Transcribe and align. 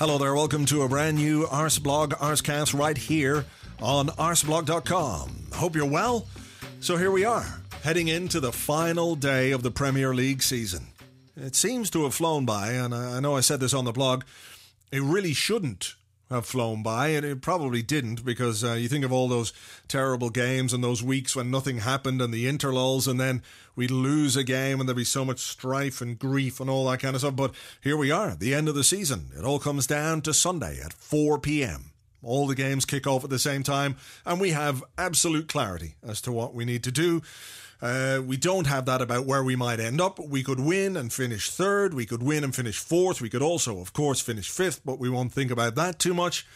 Hello 0.00 0.16
there, 0.16 0.34
welcome 0.34 0.64
to 0.64 0.80
a 0.80 0.88
brand 0.88 1.18
new 1.18 1.44
Arseblog 1.44 2.12
Arsecast 2.12 2.72
right 2.72 2.96
here 2.96 3.44
on 3.82 4.06
arseblog.com. 4.08 5.48
Hope 5.52 5.76
you're 5.76 5.84
well. 5.84 6.26
So 6.80 6.96
here 6.96 7.10
we 7.10 7.26
are, 7.26 7.60
heading 7.82 8.08
into 8.08 8.40
the 8.40 8.50
final 8.50 9.14
day 9.14 9.50
of 9.50 9.62
the 9.62 9.70
Premier 9.70 10.14
League 10.14 10.42
season. 10.42 10.86
It 11.36 11.54
seems 11.54 11.90
to 11.90 12.04
have 12.04 12.14
flown 12.14 12.46
by, 12.46 12.72
and 12.72 12.94
I 12.94 13.20
know 13.20 13.36
I 13.36 13.40
said 13.40 13.60
this 13.60 13.74
on 13.74 13.84
the 13.84 13.92
blog, 13.92 14.24
it 14.90 15.02
really 15.02 15.34
shouldn't 15.34 15.96
have 16.30 16.46
flown 16.46 16.82
by, 16.82 17.08
and 17.08 17.26
it 17.26 17.42
probably 17.42 17.82
didn't 17.82 18.24
because 18.24 18.62
uh, 18.62 18.72
you 18.72 18.88
think 18.88 19.04
of 19.04 19.12
all 19.12 19.28
those 19.28 19.52
terrible 19.88 20.30
games 20.30 20.72
and 20.72 20.82
those 20.82 21.02
weeks 21.02 21.34
when 21.34 21.50
nothing 21.50 21.78
happened 21.78 22.22
and 22.22 22.32
the 22.32 22.46
interlulls, 22.46 23.08
and 23.08 23.18
then 23.18 23.42
we'd 23.74 23.90
lose 23.90 24.36
a 24.36 24.44
game 24.44 24.78
and 24.78 24.88
there'd 24.88 24.96
be 24.96 25.04
so 25.04 25.24
much 25.24 25.40
strife 25.40 26.00
and 26.00 26.18
grief 26.18 26.60
and 26.60 26.70
all 26.70 26.88
that 26.88 27.00
kind 27.00 27.14
of 27.14 27.20
stuff. 27.20 27.36
But 27.36 27.54
here 27.80 27.96
we 27.96 28.10
are, 28.10 28.34
the 28.34 28.54
end 28.54 28.68
of 28.68 28.74
the 28.74 28.84
season. 28.84 29.30
It 29.36 29.44
all 29.44 29.58
comes 29.58 29.86
down 29.86 30.22
to 30.22 30.32
Sunday 30.32 30.80
at 30.80 30.92
4 30.92 31.38
p.m. 31.40 31.89
All 32.22 32.46
the 32.46 32.54
games 32.54 32.84
kick 32.84 33.06
off 33.06 33.24
at 33.24 33.30
the 33.30 33.38
same 33.38 33.62
time, 33.62 33.96
and 34.26 34.40
we 34.40 34.50
have 34.50 34.84
absolute 34.98 35.48
clarity 35.48 35.96
as 36.02 36.20
to 36.22 36.32
what 36.32 36.54
we 36.54 36.64
need 36.64 36.84
to 36.84 36.92
do. 36.92 37.22
Uh, 37.82 38.20
we 38.24 38.36
don't 38.36 38.66
have 38.66 38.84
that 38.84 39.00
about 39.00 39.24
where 39.24 39.42
we 39.42 39.56
might 39.56 39.80
end 39.80 40.00
up. 40.00 40.18
We 40.18 40.42
could 40.42 40.60
win 40.60 40.96
and 40.96 41.12
finish 41.12 41.50
third. 41.50 41.94
We 41.94 42.04
could 42.04 42.22
win 42.22 42.44
and 42.44 42.54
finish 42.54 42.78
fourth. 42.78 43.22
We 43.22 43.30
could 43.30 43.42
also, 43.42 43.80
of 43.80 43.92
course, 43.92 44.20
finish 44.20 44.50
fifth, 44.50 44.82
but 44.84 44.98
we 44.98 45.08
won't 45.08 45.32
think 45.32 45.50
about 45.50 45.76
that 45.76 45.98
too 45.98 46.12
much. 46.12 46.46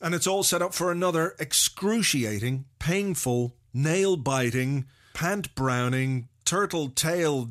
And 0.00 0.14
it's 0.14 0.26
all 0.26 0.42
set 0.42 0.62
up 0.62 0.72
for 0.74 0.92
another 0.92 1.34
excruciating, 1.38 2.66
painful, 2.78 3.54
nail 3.74 4.16
biting, 4.16 4.86
pant 5.14 5.54
browning, 5.54 6.28
turtle 6.44 6.90
tail 6.90 7.50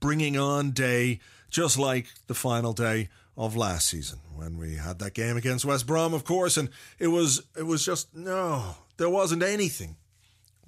bringing 0.00 0.38
on 0.38 0.70
day, 0.70 1.20
just 1.50 1.78
like 1.78 2.06
the 2.28 2.34
final 2.34 2.72
day 2.72 3.08
of 3.36 3.56
last 3.56 3.88
season 3.88 4.18
when 4.34 4.56
we 4.56 4.76
had 4.76 4.98
that 4.98 5.14
game 5.14 5.36
against 5.36 5.64
West 5.64 5.86
Brom, 5.86 6.14
of 6.14 6.24
course, 6.24 6.56
and 6.56 6.70
it 6.98 7.08
was 7.08 7.42
it 7.56 7.64
was 7.64 7.84
just 7.84 8.14
no, 8.14 8.76
there 8.96 9.10
wasn't 9.10 9.42
anything 9.42 9.96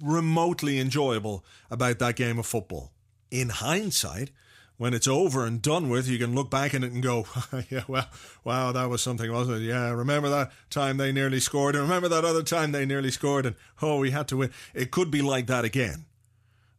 remotely 0.01 0.79
enjoyable 0.79 1.43
about 1.69 1.99
that 1.99 2.15
game 2.15 2.39
of 2.39 2.45
football. 2.45 2.91
In 3.31 3.49
hindsight, 3.49 4.31
when 4.77 4.93
it's 4.93 5.07
over 5.07 5.45
and 5.45 5.61
done 5.61 5.89
with, 5.89 6.07
you 6.07 6.17
can 6.17 6.33
look 6.33 6.49
back 6.49 6.73
at 6.73 6.83
it 6.83 6.91
and 6.93 7.03
go, 7.03 7.27
yeah, 7.69 7.83
well, 7.87 8.07
wow, 8.43 8.71
that 8.71 8.89
was 8.89 9.01
something, 9.01 9.31
wasn't 9.31 9.57
it? 9.61 9.65
Yeah, 9.65 9.89
remember 9.91 10.29
that 10.29 10.51
time 10.69 10.97
they 10.97 11.11
nearly 11.11 11.39
scored, 11.39 11.75
and 11.75 11.83
remember 11.83 12.07
that 12.07 12.23
other 12.23 12.43
time 12.43 12.71
they 12.71 12.85
nearly 12.85 13.11
scored, 13.11 13.45
and 13.45 13.55
oh, 13.81 13.99
we 13.99 14.11
had 14.11 14.27
to 14.29 14.37
win. 14.37 14.51
It 14.73 14.89
could 14.91 15.11
be 15.11 15.21
like 15.21 15.47
that 15.47 15.65
again, 15.65 16.05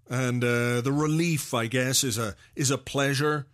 and 0.09 0.43
uh, 0.43 0.81
the 0.81 0.93
relief, 0.93 1.53
I 1.53 1.67
guess, 1.67 2.03
is 2.03 2.17
a 2.17 2.37
is 2.57 2.71
a 2.71 2.79
pleasure 2.79 3.47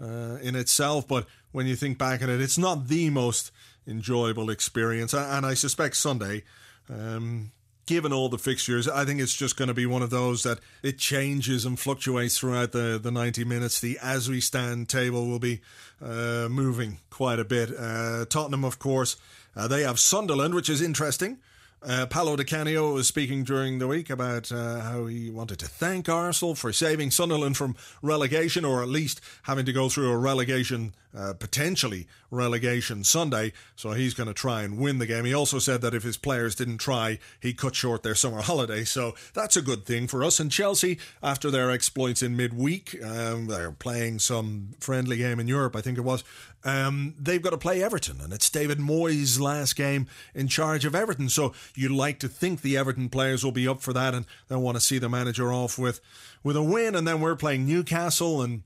uh, 0.00 0.38
in 0.40 0.56
itself. 0.56 1.06
But 1.06 1.26
when 1.52 1.66
you 1.66 1.76
think 1.76 1.98
back 1.98 2.22
at 2.22 2.28
it, 2.28 2.40
it's 2.40 2.58
not 2.58 2.88
the 2.88 3.10
most 3.10 3.50
enjoyable 3.86 4.50
experience, 4.50 5.12
and 5.12 5.44
I 5.44 5.54
suspect 5.54 5.96
Sunday. 5.96 6.44
Um, 6.88 7.52
given 7.86 8.12
all 8.12 8.28
the 8.28 8.38
fixtures, 8.38 8.86
I 8.88 9.04
think 9.04 9.20
it's 9.20 9.34
just 9.34 9.56
going 9.56 9.66
to 9.66 9.74
be 9.74 9.86
one 9.86 10.02
of 10.02 10.10
those 10.10 10.44
that 10.44 10.60
it 10.80 10.96
changes 10.96 11.64
and 11.64 11.78
fluctuates 11.78 12.38
throughout 12.38 12.70
the, 12.70 13.00
the 13.02 13.10
90 13.10 13.44
minutes. 13.44 13.80
The 13.80 13.98
as 14.00 14.28
we 14.28 14.40
stand 14.40 14.88
table 14.88 15.26
will 15.26 15.40
be 15.40 15.60
uh, 16.00 16.46
moving 16.48 16.98
quite 17.10 17.40
a 17.40 17.44
bit. 17.44 17.70
Uh, 17.76 18.26
Tottenham, 18.26 18.64
of 18.64 18.78
course, 18.78 19.16
uh, 19.56 19.66
they 19.66 19.82
have 19.82 19.98
Sunderland, 19.98 20.54
which 20.54 20.70
is 20.70 20.80
interesting. 20.80 21.38
Uh, 21.82 22.04
Paolo 22.04 22.36
Di 22.36 22.44
Canio 22.44 22.92
was 22.92 23.08
speaking 23.08 23.42
during 23.42 23.78
the 23.78 23.86
week 23.86 24.10
about 24.10 24.52
uh, 24.52 24.80
how 24.80 25.06
he 25.06 25.30
wanted 25.30 25.58
to 25.60 25.66
thank 25.66 26.10
Arsenal 26.10 26.54
for 26.54 26.74
saving 26.74 27.10
Sunderland 27.10 27.56
from 27.56 27.74
relegation, 28.02 28.66
or 28.66 28.82
at 28.82 28.88
least 28.88 29.20
having 29.44 29.64
to 29.64 29.72
go 29.72 29.88
through 29.88 30.10
a 30.10 30.16
relegation, 30.18 30.94
uh, 31.16 31.32
potentially 31.32 32.06
relegation 32.30 33.02
Sunday. 33.02 33.54
So 33.76 33.92
he's 33.92 34.12
going 34.12 34.26
to 34.26 34.34
try 34.34 34.62
and 34.62 34.78
win 34.78 34.98
the 34.98 35.06
game. 35.06 35.24
He 35.24 35.32
also 35.32 35.58
said 35.58 35.80
that 35.80 35.94
if 35.94 36.02
his 36.02 36.18
players 36.18 36.54
didn't 36.54 36.78
try, 36.78 37.18
he'd 37.40 37.56
cut 37.56 37.74
short 37.74 38.02
their 38.02 38.14
summer 38.14 38.42
holiday. 38.42 38.84
So 38.84 39.14
that's 39.32 39.56
a 39.56 39.62
good 39.62 39.86
thing 39.86 40.06
for 40.06 40.22
us. 40.22 40.38
And 40.38 40.52
Chelsea, 40.52 40.98
after 41.22 41.50
their 41.50 41.70
exploits 41.70 42.22
in 42.22 42.36
midweek, 42.36 43.02
um, 43.02 43.46
they're 43.46 43.72
playing 43.72 44.18
some 44.18 44.72
friendly 44.80 45.16
game 45.16 45.40
in 45.40 45.48
Europe, 45.48 45.74
I 45.74 45.80
think 45.80 45.96
it 45.96 46.02
was. 46.02 46.24
Um, 46.62 47.14
they've 47.18 47.42
got 47.42 47.50
to 47.50 47.58
play 47.58 47.82
Everton, 47.82 48.20
and 48.20 48.32
it's 48.32 48.50
David 48.50 48.78
Moyes' 48.78 49.40
last 49.40 49.76
game 49.76 50.06
in 50.34 50.48
charge 50.48 50.84
of 50.84 50.94
Everton. 50.94 51.28
So 51.28 51.54
you'd 51.74 51.90
like 51.90 52.18
to 52.20 52.28
think 52.28 52.60
the 52.60 52.76
Everton 52.76 53.08
players 53.08 53.42
will 53.42 53.52
be 53.52 53.66
up 53.66 53.80
for 53.80 53.92
that, 53.92 54.14
and 54.14 54.26
they'll 54.48 54.60
want 54.60 54.76
to 54.76 54.80
see 54.80 54.98
the 54.98 55.08
manager 55.08 55.52
off 55.52 55.78
with 55.78 56.00
with 56.42 56.56
a 56.56 56.62
win. 56.62 56.94
And 56.94 57.06
then 57.06 57.20
we're 57.20 57.36
playing 57.36 57.66
Newcastle, 57.66 58.42
and 58.42 58.62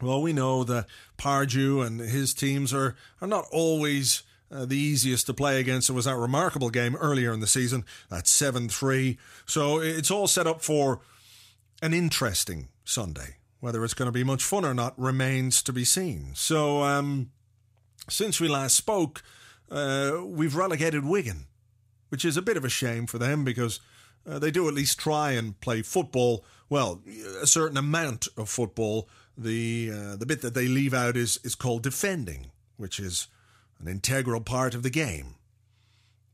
well, 0.00 0.22
we 0.22 0.32
know 0.32 0.64
that 0.64 0.86
Pardew 1.18 1.86
and 1.86 2.00
his 2.00 2.32
teams 2.34 2.72
are 2.72 2.96
are 3.20 3.28
not 3.28 3.46
always. 3.52 4.22
Uh, 4.52 4.66
the 4.66 4.76
easiest 4.76 5.26
to 5.26 5.32
play 5.32 5.60
against. 5.60 5.88
It 5.88 5.92
was 5.92 6.06
that 6.06 6.16
remarkable 6.16 6.70
game 6.70 6.96
earlier 6.96 7.32
in 7.32 7.38
the 7.38 7.46
season, 7.46 7.84
that 8.08 8.26
7 8.26 8.68
3. 8.68 9.16
So 9.46 9.78
it's 9.78 10.10
all 10.10 10.26
set 10.26 10.48
up 10.48 10.60
for 10.60 11.02
an 11.80 11.94
interesting 11.94 12.66
Sunday. 12.84 13.36
Whether 13.60 13.84
it's 13.84 13.94
going 13.94 14.06
to 14.08 14.12
be 14.12 14.24
much 14.24 14.42
fun 14.42 14.64
or 14.64 14.74
not 14.74 14.98
remains 14.98 15.62
to 15.64 15.72
be 15.72 15.84
seen. 15.84 16.30
So, 16.34 16.82
um, 16.82 17.30
since 18.08 18.40
we 18.40 18.48
last 18.48 18.74
spoke, 18.74 19.22
uh, 19.70 20.18
we've 20.24 20.56
relegated 20.56 21.04
Wigan, 21.04 21.46
which 22.08 22.24
is 22.24 22.36
a 22.36 22.42
bit 22.42 22.56
of 22.56 22.64
a 22.64 22.70
shame 22.70 23.06
for 23.06 23.18
them 23.18 23.44
because 23.44 23.80
uh, 24.28 24.38
they 24.38 24.50
do 24.50 24.66
at 24.66 24.74
least 24.74 24.98
try 24.98 25.32
and 25.32 25.60
play 25.60 25.82
football. 25.82 26.44
Well, 26.68 27.02
a 27.40 27.46
certain 27.46 27.76
amount 27.76 28.28
of 28.36 28.48
football. 28.48 29.08
The 29.36 29.90
uh, 29.92 30.16
the 30.16 30.26
bit 30.26 30.42
that 30.42 30.54
they 30.54 30.66
leave 30.66 30.92
out 30.92 31.16
is 31.16 31.38
is 31.44 31.54
called 31.54 31.82
defending, 31.82 32.50
which 32.76 32.98
is 32.98 33.28
an 33.78 33.88
integral 33.88 34.40
part 34.40 34.74
of 34.74 34.82
the 34.82 34.90
game. 34.90 35.36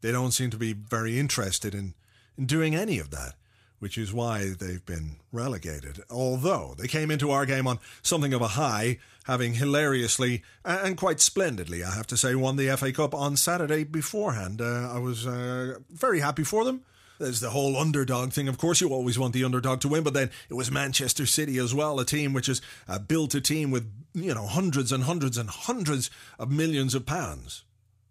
They 0.01 0.13
don't 0.13 0.33
seem 0.33 0.51
to 0.51 0.57
be 0.57 0.73
very 0.73 1.19
interested 1.19 1.75
in 1.75 1.95
in 2.37 2.47
doing 2.47 2.75
any 2.75 2.99
of 2.99 3.11
that 3.11 3.35
which 3.79 3.99
is 3.99 4.13
why 4.13 4.51
they've 4.59 4.85
been 4.85 5.17
relegated. 5.33 6.01
Although 6.11 6.75
they 6.79 6.89
came 6.89 7.11
into 7.11 7.31
our 7.31 7.47
game 7.47 7.67
on 7.67 7.79
something 8.03 8.33
of 8.33 8.43
a 8.43 8.49
high, 8.49 8.99
having 9.25 9.55
hilariously 9.55 10.43
and 10.65 10.97
quite 10.97 11.21
splendidly, 11.21 11.83
I 11.83 11.95
have 11.95 12.07
to 12.09 12.17
say, 12.17 12.35
won 12.35 12.57
the 12.57 12.75
FA 12.77 12.93
Cup 12.93 13.15
on 13.15 13.37
Saturday 13.37 13.85
beforehand. 13.85 14.61
Uh, 14.61 14.91
I 14.93 14.99
was 14.99 15.27
uh, 15.27 15.79
very 15.91 16.21
happy 16.21 16.45
for 16.45 16.65
them. 16.65 16.83
There's 17.19 17.41
the 17.41 17.51
whole 17.51 17.77
underdog 17.77 18.33
thing. 18.33 18.47
Of 18.47 18.59
course, 18.59 18.81
you 18.81 18.91
always 18.91 19.19
want 19.19 19.33
the 19.33 19.45
underdog 19.45 19.81
to 19.81 19.89
win, 19.89 20.03
but 20.03 20.15
then 20.15 20.31
it 20.51 20.55
was 20.55 20.71
Manchester 20.71 21.25
City 21.25 21.57
as 21.59 21.75
well, 21.75 21.99
a 21.99 22.05
team 22.05 22.33
which 22.33 22.49
is 22.49 22.61
uh, 22.89 22.99
built 22.99 23.35
a 23.35 23.41
team 23.41 23.71
with 23.71 23.91
you 24.13 24.35
know 24.35 24.47
hundreds 24.47 24.93
and 24.93 25.05
hundreds 25.05 25.39
and 25.39 25.49
hundreds 25.49 26.11
of 26.39 26.51
millions 26.51 26.95
of 26.95 27.07
pounds, 27.07 27.65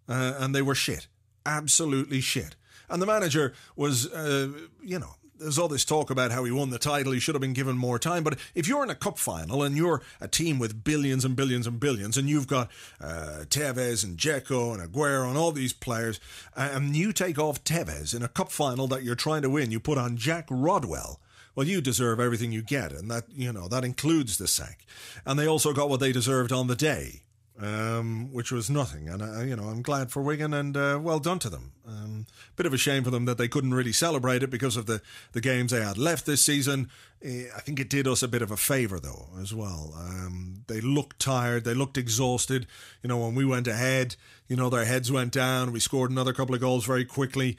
uh, 0.09 0.33
and 0.39 0.55
they 0.55 0.61
were 0.63 0.75
shit, 0.75 1.07
absolutely 1.45 2.19
shit. 2.19 2.55
And 2.89 3.01
the 3.01 3.05
manager 3.05 3.53
was, 3.75 4.11
uh, 4.11 4.49
you 4.83 4.99
know, 4.99 5.15
there's 5.39 5.57
all 5.57 5.67
this 5.67 5.85
talk 5.85 6.09
about 6.09 6.31
how 6.31 6.43
he 6.43 6.51
won 6.51 6.69
the 6.69 6.79
title, 6.79 7.11
he 7.11 7.19
should 7.19 7.35
have 7.35 7.41
been 7.41 7.53
given 7.53 7.77
more 7.77 7.99
time. 7.99 8.23
But 8.23 8.39
if 8.53 8.67
you're 8.67 8.83
in 8.83 8.89
a 8.89 8.95
cup 8.95 9.17
final 9.17 9.63
and 9.63 9.75
you're 9.75 10.01
a 10.21 10.27
team 10.27 10.59
with 10.59 10.83
billions 10.83 11.25
and 11.25 11.35
billions 11.35 11.67
and 11.67 11.79
billions, 11.79 12.17
and 12.17 12.29
you've 12.29 12.47
got 12.47 12.69
uh, 13.01 13.45
Tevez 13.47 14.03
and 14.03 14.17
Dzeko 14.17 14.73
and 14.73 14.93
Aguero 14.93 15.27
and 15.27 15.37
all 15.37 15.51
these 15.51 15.73
players, 15.73 16.19
and 16.55 16.95
you 16.95 17.11
take 17.13 17.37
off 17.37 17.63
Tevez 17.63 18.15
in 18.15 18.23
a 18.23 18.27
cup 18.27 18.51
final 18.51 18.87
that 18.87 19.03
you're 19.03 19.15
trying 19.15 19.41
to 19.41 19.49
win, 19.49 19.71
you 19.71 19.79
put 19.79 19.97
on 19.97 20.17
Jack 20.17 20.47
Rodwell 20.49 21.19
well, 21.55 21.65
you 21.65 21.79
deserve 21.79 22.19
everything 22.19 22.51
you 22.51 22.61
get, 22.61 22.91
and 22.91 23.09
that 23.09 23.23
you 23.33 23.53
know 23.53 23.69
that 23.69 23.85
includes 23.85 24.37
the 24.37 24.45
sack. 24.47 24.85
And 25.25 25.39
they 25.39 25.47
also 25.47 25.71
got 25.71 25.89
what 25.89 26.01
they 26.01 26.11
deserved 26.11 26.51
on 26.51 26.67
the 26.67 26.75
day 26.75 27.21
um, 27.61 28.31
which 28.31 28.51
was 28.51 28.69
nothing. 28.69 29.07
And 29.07 29.21
uh, 29.21 29.41
you 29.41 29.55
know, 29.55 29.65
I'm 29.65 29.81
glad 29.81 30.11
for 30.11 30.21
Wigan 30.21 30.53
and 30.53 30.75
uh, 30.75 30.99
well 31.01 31.19
done 31.19 31.39
to 31.39 31.49
them. 31.49 31.71
Um, 31.87 32.25
bit 32.55 32.65
of 32.65 32.73
a 32.73 32.77
shame 32.77 33.03
for 33.03 33.11
them 33.11 33.25
that 33.25 33.37
they 33.37 33.47
couldn't 33.47 33.73
really 33.73 33.91
celebrate 33.91 34.43
it 34.43 34.49
because 34.49 34.77
of 34.77 34.85
the 34.85 35.01
the 35.31 35.41
games 35.41 35.71
they 35.71 35.81
had 35.81 35.97
left 35.97 36.25
this 36.25 36.43
season. 36.43 36.89
Eh, 37.23 37.45
I 37.55 37.61
think 37.61 37.79
it 37.79 37.89
did 37.89 38.07
us 38.07 38.23
a 38.23 38.27
bit 38.27 38.41
of 38.41 38.51
a 38.51 38.57
favour 38.57 38.99
though 38.99 39.27
as 39.41 39.53
well. 39.53 39.93
Um, 39.97 40.63
they 40.67 40.81
looked 40.81 41.19
tired, 41.19 41.63
they 41.63 41.73
looked 41.73 41.97
exhausted. 41.97 42.67
You 43.01 43.07
know, 43.09 43.17
when 43.17 43.35
we 43.35 43.45
went 43.45 43.67
ahead, 43.67 44.15
you 44.47 44.55
know, 44.55 44.69
their 44.69 44.85
heads 44.85 45.11
went 45.11 45.31
down. 45.31 45.71
We 45.71 45.79
scored 45.79 46.11
another 46.11 46.33
couple 46.33 46.55
of 46.55 46.61
goals 46.61 46.85
very 46.85 47.05
quickly. 47.05 47.57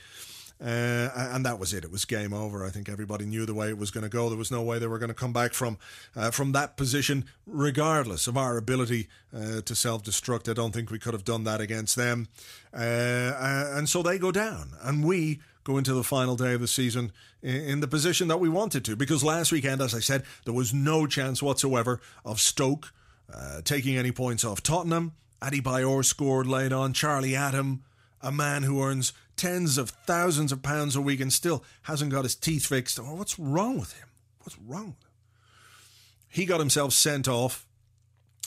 Uh, 0.58 1.10
and 1.14 1.44
that 1.44 1.58
was 1.58 1.74
it. 1.74 1.84
It 1.84 1.90
was 1.90 2.06
game 2.06 2.32
over. 2.32 2.64
I 2.64 2.70
think 2.70 2.88
everybody 2.88 3.26
knew 3.26 3.44
the 3.44 3.52
way 3.52 3.68
it 3.68 3.76
was 3.76 3.90
going 3.90 4.04
to 4.04 4.08
go. 4.08 4.28
There 4.28 4.38
was 4.38 4.50
no 4.50 4.62
way 4.62 4.78
they 4.78 4.86
were 4.86 4.98
going 4.98 5.08
to 5.08 5.14
come 5.14 5.32
back 5.32 5.52
from 5.52 5.76
uh, 6.14 6.30
from 6.30 6.52
that 6.52 6.78
position, 6.78 7.26
regardless 7.46 8.26
of 8.26 8.38
our 8.38 8.56
ability 8.56 9.08
uh, 9.36 9.60
to 9.60 9.74
self 9.74 10.02
destruct. 10.02 10.48
I 10.48 10.54
don't 10.54 10.72
think 10.72 10.90
we 10.90 10.98
could 10.98 11.12
have 11.12 11.24
done 11.24 11.44
that 11.44 11.60
against 11.60 11.94
them. 11.94 12.28
Uh, 12.72 12.78
uh, 12.78 13.72
and 13.74 13.86
so 13.86 14.02
they 14.02 14.18
go 14.18 14.32
down, 14.32 14.70
and 14.82 15.04
we 15.04 15.40
go 15.62 15.76
into 15.76 15.92
the 15.92 16.04
final 16.04 16.36
day 16.36 16.54
of 16.54 16.60
the 16.60 16.68
season 16.68 17.12
in 17.42 17.80
the 17.80 17.88
position 17.88 18.28
that 18.28 18.38
we 18.38 18.48
wanted 18.48 18.84
to. 18.86 18.96
Because 18.96 19.22
last 19.22 19.52
weekend, 19.52 19.82
as 19.82 19.94
I 19.94 20.00
said, 20.00 20.24
there 20.44 20.54
was 20.54 20.72
no 20.72 21.06
chance 21.06 21.42
whatsoever 21.42 22.00
of 22.24 22.40
Stoke 22.40 22.94
uh, 23.32 23.60
taking 23.62 23.96
any 23.96 24.12
points 24.12 24.44
off 24.44 24.62
Tottenham. 24.62 25.12
Adebayor 25.42 26.04
scored 26.04 26.46
late 26.46 26.72
on. 26.72 26.92
Charlie 26.92 27.36
Adam, 27.36 27.82
a 28.22 28.32
man 28.32 28.62
who 28.62 28.82
earns 28.82 29.12
tens 29.36 29.78
of 29.78 29.90
thousands 29.90 30.52
of 30.52 30.62
pounds 30.62 30.96
a 30.96 31.00
week 31.00 31.20
and 31.20 31.32
still 31.32 31.64
hasn't 31.82 32.12
got 32.12 32.24
his 32.24 32.34
teeth 32.34 32.66
fixed. 32.66 32.98
What's 32.98 33.38
wrong 33.38 33.78
with 33.78 33.92
him? 33.94 34.08
What's 34.40 34.58
wrong 34.58 34.86
with 34.86 35.04
him? 35.04 35.10
He 36.28 36.46
got 36.46 36.60
himself 36.60 36.92
sent 36.92 37.28
off 37.28 37.65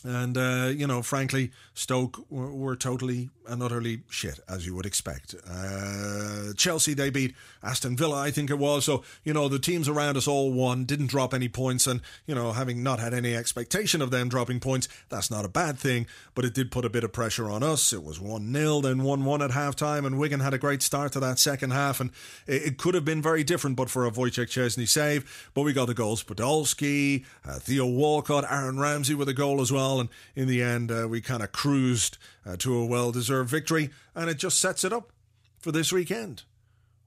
And, 0.03 0.37
uh, 0.37 0.71
you 0.73 0.87
know, 0.87 1.01
frankly, 1.01 1.51
Stoke 1.73 2.25
were, 2.29 2.53
were, 2.53 2.75
totally 2.75 3.29
and 3.45 3.61
utterly 3.61 4.01
shit, 4.09 4.39
as 4.47 4.65
you 4.65 4.75
would 4.75 4.85
expect. 4.85 5.35
Uh, 5.49 6.53
Chelsea, 6.55 6.93
they 6.93 7.09
beat 7.09 7.35
Aston 7.63 7.97
Villa, 7.97 8.17
I 8.17 8.31
think 8.31 8.49
it 8.49 8.57
was. 8.57 8.85
So, 8.85 9.03
you 9.23 9.33
know, 9.33 9.49
the 9.49 9.59
teams 9.59 9.89
around 9.89 10.15
us 10.15 10.27
all 10.27 10.53
won, 10.53 10.85
didn't 10.85 11.07
drop 11.07 11.33
any 11.33 11.49
points. 11.49 11.87
And, 11.87 12.01
you 12.27 12.35
know, 12.35 12.53
having 12.53 12.83
not 12.83 12.99
had 12.99 13.13
any 13.13 13.35
expectation 13.35 14.01
of 14.01 14.11
them 14.11 14.29
dropping 14.29 14.59
points, 14.59 14.87
that's 15.09 15.31
not 15.31 15.45
a 15.45 15.49
bad 15.49 15.77
thing. 15.77 16.05
But 16.35 16.45
it 16.45 16.53
did 16.53 16.71
put 16.71 16.85
a 16.85 16.89
bit 16.89 17.03
of 17.03 17.11
pressure 17.11 17.49
on 17.49 17.63
us. 17.63 17.91
It 17.91 18.03
was 18.03 18.19
1 18.19 18.53
0, 18.53 18.81
then 18.81 19.03
1 19.03 19.25
1 19.25 19.41
at 19.41 19.51
half 19.51 19.75
time. 19.75 20.05
And 20.05 20.17
Wigan 20.17 20.39
had 20.39 20.53
a 20.53 20.59
great 20.59 20.81
start 20.81 21.11
to 21.13 21.19
that 21.19 21.39
second 21.39 21.71
half. 21.71 21.99
And 21.99 22.11
it, 22.47 22.63
it, 22.63 22.77
could 22.77 22.93
have 22.93 23.05
been 23.05 23.21
very 23.21 23.43
different, 23.43 23.75
but 23.75 23.89
for 23.89 24.05
a 24.05 24.11
Wojciech 24.11 24.47
Szczesny 24.47 24.87
save. 24.87 25.49
But 25.53 25.63
we 25.63 25.73
got 25.73 25.87
the 25.87 25.93
goals. 25.93 26.23
Podolski, 26.23 27.25
uh, 27.45 27.59
Theo 27.59 27.87
Walcott, 27.87 28.45
Aaron 28.49 28.79
Ramsey 28.79 29.15
with 29.15 29.27
a 29.27 29.33
goal 29.33 29.59
as 29.59 29.71
well 29.71 29.88
And 29.97 30.09
in 30.35 30.47
the 30.47 30.61
end, 30.61 30.91
uh, 30.91 31.07
we 31.09 31.21
kind 31.21 31.41
of 31.41 31.51
cruised 31.51 32.17
uh, 32.45 32.57
to 32.57 32.75
a 32.75 32.85
well 32.85 33.11
deserved 33.11 33.49
victory. 33.49 33.89
And 34.13 34.29
it 34.29 34.37
just 34.37 34.61
sets 34.61 34.83
it 34.83 34.93
up 34.93 35.11
for 35.57 35.71
this 35.71 35.91
weekend. 35.91 36.43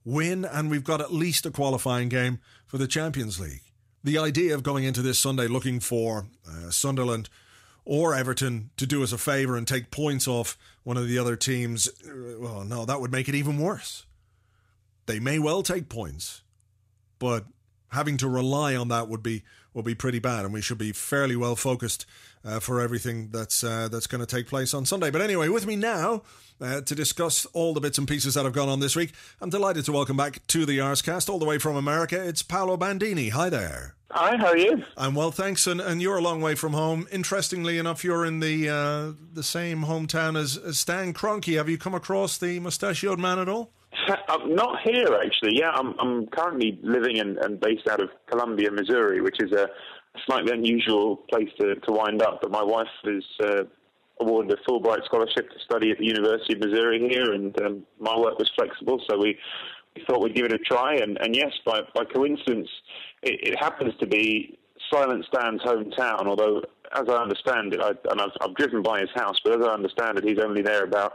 Win, 0.05 0.43
and 0.43 0.69
we've 0.69 0.83
got 0.83 0.99
at 0.99 1.13
least 1.13 1.45
a 1.45 1.51
qualifying 1.51 2.09
game 2.09 2.39
for 2.65 2.77
the 2.77 2.87
Champions 2.87 3.39
League. 3.39 3.61
The 4.03 4.17
idea 4.17 4.53
of 4.53 4.63
going 4.63 4.83
into 4.83 5.01
this 5.01 5.19
Sunday 5.19 5.47
looking 5.47 5.79
for 5.79 6.27
uh, 6.45 6.71
Sunderland 6.71 7.29
or 7.85 8.13
Everton 8.13 8.69
to 8.77 8.85
do 8.85 9.03
us 9.03 9.13
a 9.13 9.17
favour 9.17 9.55
and 9.55 9.67
take 9.67 9.91
points 9.91 10.27
off 10.27 10.57
one 10.83 10.97
of 10.97 11.07
the 11.07 11.17
other 11.17 11.35
teams, 11.35 11.87
uh, 11.87 12.39
well, 12.39 12.65
no, 12.65 12.85
that 12.85 12.99
would 12.99 13.11
make 13.11 13.29
it 13.29 13.35
even 13.35 13.57
worse. 13.57 14.05
They 15.05 15.19
may 15.19 15.39
well 15.39 15.63
take 15.63 15.89
points, 15.89 16.41
but 17.19 17.45
having 17.91 18.17
to 18.17 18.27
rely 18.27 18.75
on 18.75 18.87
that 18.89 19.07
would 19.07 19.23
be 19.23 19.43
would 19.73 19.85
be 19.85 19.95
pretty 19.95 20.19
bad, 20.19 20.45
and 20.45 20.53
we 20.53 20.61
should 20.61 20.77
be 20.77 20.91
fairly 20.91 21.35
well 21.35 21.55
focused 21.55 22.05
uh, 22.45 22.59
for 22.59 22.81
everything 22.81 23.29
that's 23.31 23.63
uh, 23.63 23.87
that's 23.89 24.07
going 24.07 24.21
to 24.21 24.27
take 24.27 24.47
place 24.47 24.73
on 24.73 24.85
Sunday. 24.85 25.09
But 25.09 25.21
anyway, 25.21 25.47
with 25.49 25.65
me 25.65 25.75
now 25.75 26.23
uh, 26.61 26.81
to 26.81 26.95
discuss 26.95 27.45
all 27.47 27.73
the 27.73 27.81
bits 27.81 27.97
and 27.97 28.07
pieces 28.07 28.33
that 28.35 28.43
have 28.43 28.53
gone 28.53 28.69
on 28.69 28.79
this 28.79 28.95
week, 28.95 29.13
I'm 29.41 29.49
delighted 29.49 29.85
to 29.85 29.91
welcome 29.91 30.17
back 30.17 30.45
to 30.47 30.65
the 30.65 30.79
Arsecast 30.79 31.29
all 31.29 31.39
the 31.39 31.45
way 31.45 31.57
from 31.57 31.75
America. 31.75 32.21
It's 32.21 32.43
Paolo 32.43 32.77
Bandini. 32.77 33.29
Hi 33.29 33.49
there. 33.49 33.95
Hi, 34.11 34.37
how 34.37 34.49
are 34.49 34.57
you? 34.57 34.83
I'm 34.95 35.15
well, 35.15 35.31
thanks. 35.31 35.65
And, 35.65 35.81
and 35.81 35.99
you're 35.99 36.17
a 36.17 36.21
long 36.21 36.39
way 36.39 36.53
from 36.53 36.73
home. 36.73 37.07
Interestingly 37.11 37.79
enough, 37.79 38.03
you're 38.03 38.25
in 38.25 38.41
the 38.41 38.69
uh, 38.69 39.13
the 39.33 39.41
same 39.41 39.85
hometown 39.85 40.37
as, 40.37 40.55
as 40.55 40.77
Stan 40.77 41.13
Kroenke. 41.13 41.57
Have 41.57 41.67
you 41.67 41.79
come 41.79 41.95
across 41.95 42.37
the 42.37 42.59
mustachioed 42.59 43.19
man 43.19 43.39
at 43.39 43.49
all? 43.49 43.71
I'm 44.27 44.53
not 44.55 44.81
here 44.81 45.07
actually. 45.25 45.57
Yeah, 45.57 45.71
I'm 45.71 45.95
I'm 45.99 46.27
currently 46.27 46.79
living 46.83 47.19
and, 47.19 47.37
and 47.37 47.59
based 47.59 47.87
out 47.87 48.01
of 48.01 48.09
Columbia, 48.27 48.69
Missouri, 48.71 49.21
which 49.21 49.37
is 49.39 49.51
a 49.51 49.67
slightly 50.25 50.51
unusual 50.53 51.17
place 51.17 51.49
to, 51.59 51.75
to 51.75 51.91
wind 51.91 52.21
up. 52.21 52.39
But 52.41 52.51
my 52.51 52.63
wife 52.63 52.87
is 53.05 53.23
uh, 53.43 53.63
awarded 54.19 54.57
a 54.57 54.69
Fulbright 54.69 55.05
scholarship 55.05 55.49
to 55.49 55.59
study 55.65 55.91
at 55.91 55.97
the 55.97 56.05
University 56.05 56.53
of 56.53 56.59
Missouri 56.59 57.07
here, 57.09 57.33
and 57.33 57.59
um, 57.61 57.83
my 57.99 58.17
work 58.17 58.37
was 58.37 58.49
flexible, 58.55 59.01
so 59.09 59.17
we, 59.17 59.37
we 59.95 60.03
thought 60.05 60.21
we'd 60.21 60.35
give 60.35 60.45
it 60.45 60.53
a 60.53 60.57
try. 60.59 60.95
And, 60.95 61.17
and 61.21 61.35
yes, 61.35 61.51
by 61.65 61.81
by 61.93 62.05
coincidence, 62.05 62.69
it, 63.21 63.53
it 63.53 63.59
happens 63.59 63.93
to 63.99 64.07
be 64.07 64.57
Silent 64.91 65.25
Stan's 65.25 65.61
hometown. 65.61 66.27
Although, 66.27 66.61
as 66.95 67.07
I 67.09 67.13
understand 67.13 67.73
it, 67.73 67.81
I, 67.81 67.91
and 68.09 68.21
I've, 68.21 68.31
I've 68.41 68.55
driven 68.55 68.81
by 68.81 69.01
his 69.01 69.09
house, 69.15 69.37
but 69.43 69.59
as 69.59 69.65
I 69.65 69.73
understand 69.73 70.17
it, 70.17 70.23
he's 70.23 70.39
only 70.39 70.61
there 70.61 70.83
about 70.83 71.13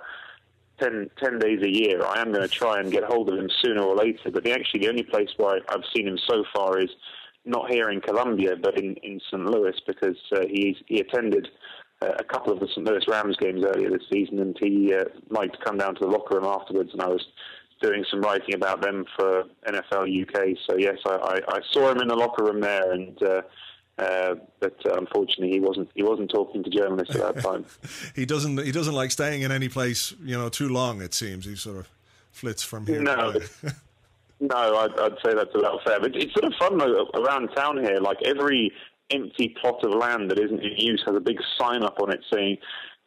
10, 0.80 1.10
10 1.22 1.38
days 1.38 1.62
a 1.62 1.68
year. 1.68 2.04
I 2.04 2.20
am 2.20 2.32
going 2.32 2.46
to 2.46 2.48
try 2.48 2.80
and 2.80 2.90
get 2.90 3.04
hold 3.04 3.28
of 3.30 3.38
him 3.38 3.50
sooner 3.62 3.82
or 3.82 3.96
later. 3.96 4.30
But 4.30 4.44
the, 4.44 4.52
actually, 4.52 4.80
the 4.80 4.88
only 4.88 5.02
place 5.02 5.28
where 5.36 5.60
I've 5.68 5.84
seen 5.94 6.08
him 6.08 6.18
so 6.28 6.44
far 6.54 6.80
is 6.80 6.90
not 7.44 7.70
here 7.70 7.90
in 7.90 8.00
Columbia, 8.00 8.56
but 8.60 8.78
in, 8.78 8.94
in 9.02 9.20
St. 9.30 9.44
Louis, 9.44 9.74
because 9.86 10.16
uh, 10.36 10.40
he 10.48 10.76
he 10.86 11.00
attended 11.00 11.48
uh, 12.02 12.12
a 12.18 12.24
couple 12.24 12.52
of 12.52 12.60
the 12.60 12.68
St. 12.68 12.86
Louis 12.86 13.04
Rams 13.08 13.36
games 13.38 13.64
earlier 13.64 13.90
this 13.90 14.08
season, 14.12 14.40
and 14.40 14.56
he 14.60 14.92
uh, 14.94 15.04
liked 15.30 15.58
to 15.58 15.64
come 15.64 15.78
down 15.78 15.94
to 15.96 16.00
the 16.00 16.10
locker 16.10 16.36
room 16.36 16.44
afterwards. 16.44 16.90
And 16.92 17.02
I 17.02 17.08
was 17.08 17.24
doing 17.80 18.04
some 18.10 18.20
writing 18.20 18.54
about 18.54 18.82
them 18.82 19.04
for 19.16 19.44
NFL 19.66 20.22
UK. 20.22 20.56
So 20.68 20.76
yes, 20.76 20.98
I, 21.06 21.14
I, 21.14 21.56
I 21.56 21.60
saw 21.72 21.90
him 21.90 22.00
in 22.00 22.08
the 22.08 22.16
locker 22.16 22.44
room 22.44 22.60
there, 22.60 22.92
and 22.92 23.22
uh, 23.22 23.42
uh, 23.98 24.34
but 24.60 24.76
uh, 24.86 24.94
unfortunately, 24.96 25.50
he 25.50 25.60
wasn't. 25.60 25.88
He 25.94 26.02
wasn't 26.02 26.30
talking 26.30 26.62
to 26.62 26.70
journalists 26.70 27.14
at 27.16 27.34
that 27.34 27.42
time. 27.44 27.64
he 28.14 28.26
doesn't. 28.26 28.58
He 28.64 28.72
doesn't 28.72 28.94
like 28.94 29.10
staying 29.10 29.42
in 29.42 29.50
any 29.50 29.68
place, 29.68 30.14
you 30.22 30.36
know, 30.36 30.48
too 30.48 30.68
long. 30.68 31.02
It 31.02 31.14
seems 31.14 31.46
he 31.46 31.56
sort 31.56 31.78
of 31.78 31.88
flits 32.30 32.62
from 32.62 32.86
here. 32.86 33.02
No, 33.02 33.34
no, 34.40 34.76
I'd, 34.76 34.98
I'd, 34.98 35.18
say 35.24 35.34
that's 35.34 35.54
about 35.54 35.82
fair. 35.84 36.00
But 36.00 36.14
it's 36.14 36.32
sort 36.34 36.44
of 36.44 36.54
fun 36.58 36.78
though 36.78 37.08
around 37.14 37.48
town 37.56 37.82
here. 37.82 37.98
Like 38.00 38.18
every 38.24 38.72
empty 39.10 39.54
plot 39.60 39.84
of 39.84 39.92
land 39.92 40.30
that 40.30 40.38
isn't 40.38 40.60
in 40.60 40.76
use 40.76 41.02
has 41.06 41.16
a 41.16 41.20
big 41.20 41.38
sign 41.58 41.82
up 41.82 41.98
on 42.00 42.12
it 42.12 42.20
saying 42.32 42.58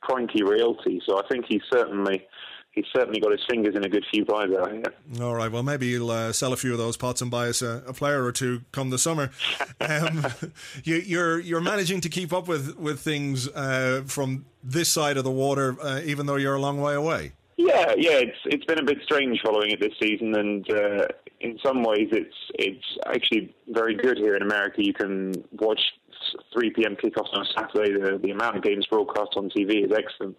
"Kroenke 0.04 0.42
Realty." 0.42 1.02
So 1.06 1.18
I 1.18 1.28
think 1.30 1.46
he's 1.48 1.62
certainly 1.72 2.26
he's 2.72 2.86
certainly 2.96 3.20
got 3.20 3.32
his 3.32 3.42
fingers 3.50 3.76
in 3.76 3.86
a 3.86 3.90
good 3.90 4.06
few 4.12 4.26
pies 4.26 4.50
out 4.60 4.72
here. 4.72 4.84
All 5.22 5.36
right, 5.36 5.52
well, 5.52 5.64
maybe 5.64 5.88
you'll 5.88 6.12
uh, 6.12 6.32
sell 6.32 6.54
a 6.54 6.58
few 6.58 6.72
of 6.72 6.78
those 6.78 6.98
pots 6.98 7.22
and 7.22 7.30
buy 7.30 7.48
us 7.50 7.62
a, 7.62 7.84
a 7.88 7.94
player 7.94 8.24
or 8.24 8.32
two 8.32 8.62
come 8.72 8.90
the 8.90 9.00
summer. 9.00 9.32
Um, 9.82 10.24
you, 10.84 10.96
are 10.96 11.00
you're, 11.00 11.40
you're 11.40 11.62
managing 11.62 12.02
to 12.02 12.10
keep 12.10 12.32
up 12.32 12.48
with 12.48 12.78
with 12.78 13.00
things 13.00 13.48
uh, 13.50 14.04
from 14.06 14.46
this 14.64 14.90
side 14.90 15.18
of 15.18 15.24
the 15.24 15.32
water, 15.32 15.76
uh, 15.82 16.02
even 16.06 16.28
though 16.28 16.36
you're 16.36 16.54
a 16.54 16.62
long 16.62 16.80
way 16.80 16.94
away. 16.94 17.32
Yeah, 17.58 17.94
yeah, 17.98 18.18
it's 18.18 18.38
it's 18.46 18.66
been 18.66 18.78
a 18.78 18.84
bit 18.84 19.00
strange 19.04 19.40
following 19.44 19.72
it 19.72 19.80
this 19.80 19.94
season, 20.00 20.36
and 20.36 20.72
uh, 20.72 21.08
in 21.42 21.58
some 21.64 21.84
ways, 21.84 22.10
it's 22.12 22.36
it's 22.56 22.86
actually 23.06 23.54
very 23.70 23.96
good 23.96 24.18
here 24.18 24.36
in 24.36 24.42
America. 24.42 24.84
You 24.84 24.94
can 24.94 25.34
watch 25.52 25.82
3 26.54 26.70
p.m. 26.72 26.96
kickoffs 26.96 27.34
on 27.34 27.46
a 27.46 27.50
Saturday. 27.58 27.94
The, 27.94 28.20
the 28.22 28.32
amount 28.32 28.58
of 28.58 28.64
games 28.64 28.86
broadcast 28.88 29.32
on 29.36 29.50
TV 29.50 29.86
is 29.86 29.92
excellent 29.92 30.38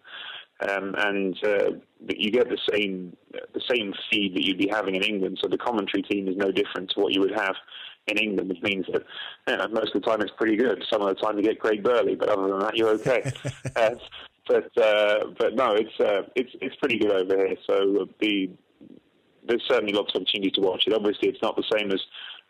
um, 0.69 0.94
and 0.99 1.37
uh, 1.44 1.70
you 2.08 2.31
get 2.31 2.49
the 2.49 2.58
same 2.70 3.16
the 3.32 3.62
same 3.70 3.93
feed 4.10 4.34
that 4.34 4.44
you'd 4.44 4.58
be 4.58 4.69
having 4.70 4.94
in 4.94 5.02
England. 5.02 5.38
So 5.43 5.49
the 5.49 5.58
commentary 5.58 6.02
team 6.02 6.28
is 6.28 6.37
no 6.37 6.50
different 6.50 6.90
to 6.90 7.00
what 7.00 7.12
you 7.12 7.20
would 7.20 7.34
have 7.34 7.54
in 8.06 8.19
England, 8.19 8.49
which 8.49 8.62
means 8.62 8.87
that 8.93 9.02
you 9.49 9.56
know, 9.56 9.69
most 9.69 9.94
of 9.94 10.02
the 10.02 10.08
time 10.08 10.20
it's 10.20 10.32
pretty 10.37 10.56
good. 10.56 10.84
Some 10.90 11.02
of 11.02 11.09
the 11.09 11.14
time 11.14 11.37
you 11.37 11.42
get 11.42 11.61
Craig 11.61 11.82
Burley, 11.82 12.14
but 12.14 12.28
other 12.28 12.49
than 12.49 12.59
that, 12.61 12.76
you're 12.76 12.90
okay. 12.90 13.30
uh, 13.76 13.90
but 14.47 14.82
uh, 14.82 15.26
but 15.38 15.54
no, 15.54 15.73
it's 15.73 16.00
uh, 16.00 16.28
it's 16.37 16.50
it's 16.61 16.76
pretty 16.76 16.99
good 16.99 17.12
over 17.12 17.37
here. 17.37 17.56
So 17.66 18.09
the 18.21 18.50
there's 19.46 19.62
certainly 19.68 19.92
lots 19.92 20.14
of 20.14 20.22
opportunity 20.22 20.50
to 20.52 20.61
watch 20.61 20.84
it. 20.87 20.92
Obviously, 20.92 21.28
it's 21.28 21.42
not 21.42 21.56
the 21.56 21.64
same 21.76 21.90
as 21.90 22.00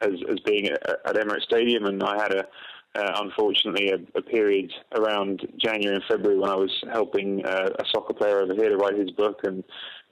as, 0.01 0.15
as 0.29 0.41
being 0.41 0.67
at, 0.67 0.83
at 1.07 1.15
Emirates 1.15 1.45
Stadium, 1.45 1.85
and 1.85 2.03
I 2.03 2.21
had 2.21 2.33
a 2.33 2.47
uh, 2.95 3.13
unfortunately, 3.23 3.91
a, 3.91 4.19
a, 4.19 4.23
period 4.23 4.71
around 4.95 5.47
January 5.57 5.97
and 5.97 6.05
February 6.05 6.39
when 6.39 6.51
I 6.51 6.57
was 6.57 6.85
helping 6.93 7.45
uh, 7.45 7.71
a 7.79 7.85
soccer 7.91 8.13
player 8.13 8.41
over 8.41 8.55
here 8.55 8.69
to 8.69 8.77
write 8.77 8.99
his 8.99 9.11
book, 9.11 9.41
and 9.45 9.65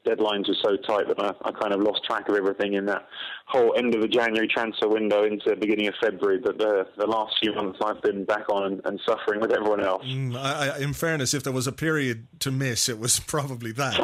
deadlines 0.07 0.49
were 0.49 0.57
so 0.63 0.77
tight 0.77 1.09
that 1.09 1.21
I, 1.21 1.33
I, 1.43 1.53
kind 1.53 1.75
of 1.75 1.81
lost 1.81 2.05
track 2.05 2.29
of 2.29 2.35
everything 2.35 2.75
in 2.75 2.87
that 2.87 3.07
whole 3.47 3.75
end 3.77 3.95
of 3.95 4.01
the 4.01 4.09
January 4.09 4.49
transfer 4.49 4.89
window 4.89 5.25
into 5.25 5.51
the 5.51 5.57
beginning 5.57 5.89
of 5.89 5.95
February. 6.01 6.39
But 6.39 6.59
the, 6.59 6.87
the 6.97 7.07
last 7.07 7.37
few 7.41 7.55
months 7.55 7.79
I've 7.85 8.01
been 8.01 8.25
back 8.25 8.49
on 8.49 8.65
and, 8.65 8.81
and 8.85 9.01
suffering 9.07 9.41
with 9.41 9.53
everyone 9.53 9.85
else. 9.85 10.05
Mm, 10.07 10.37
I, 10.37 10.79
in 10.79 10.95
fairness, 10.95 11.35
if 11.35 11.43
there 11.43 11.53
was 11.53 11.67
a 11.67 11.73
period 11.73 12.27
to 12.41 12.51
miss, 12.51 12.89
it 12.89 12.99
was 12.99 13.21
probably 13.27 13.73
that. 13.73 14.01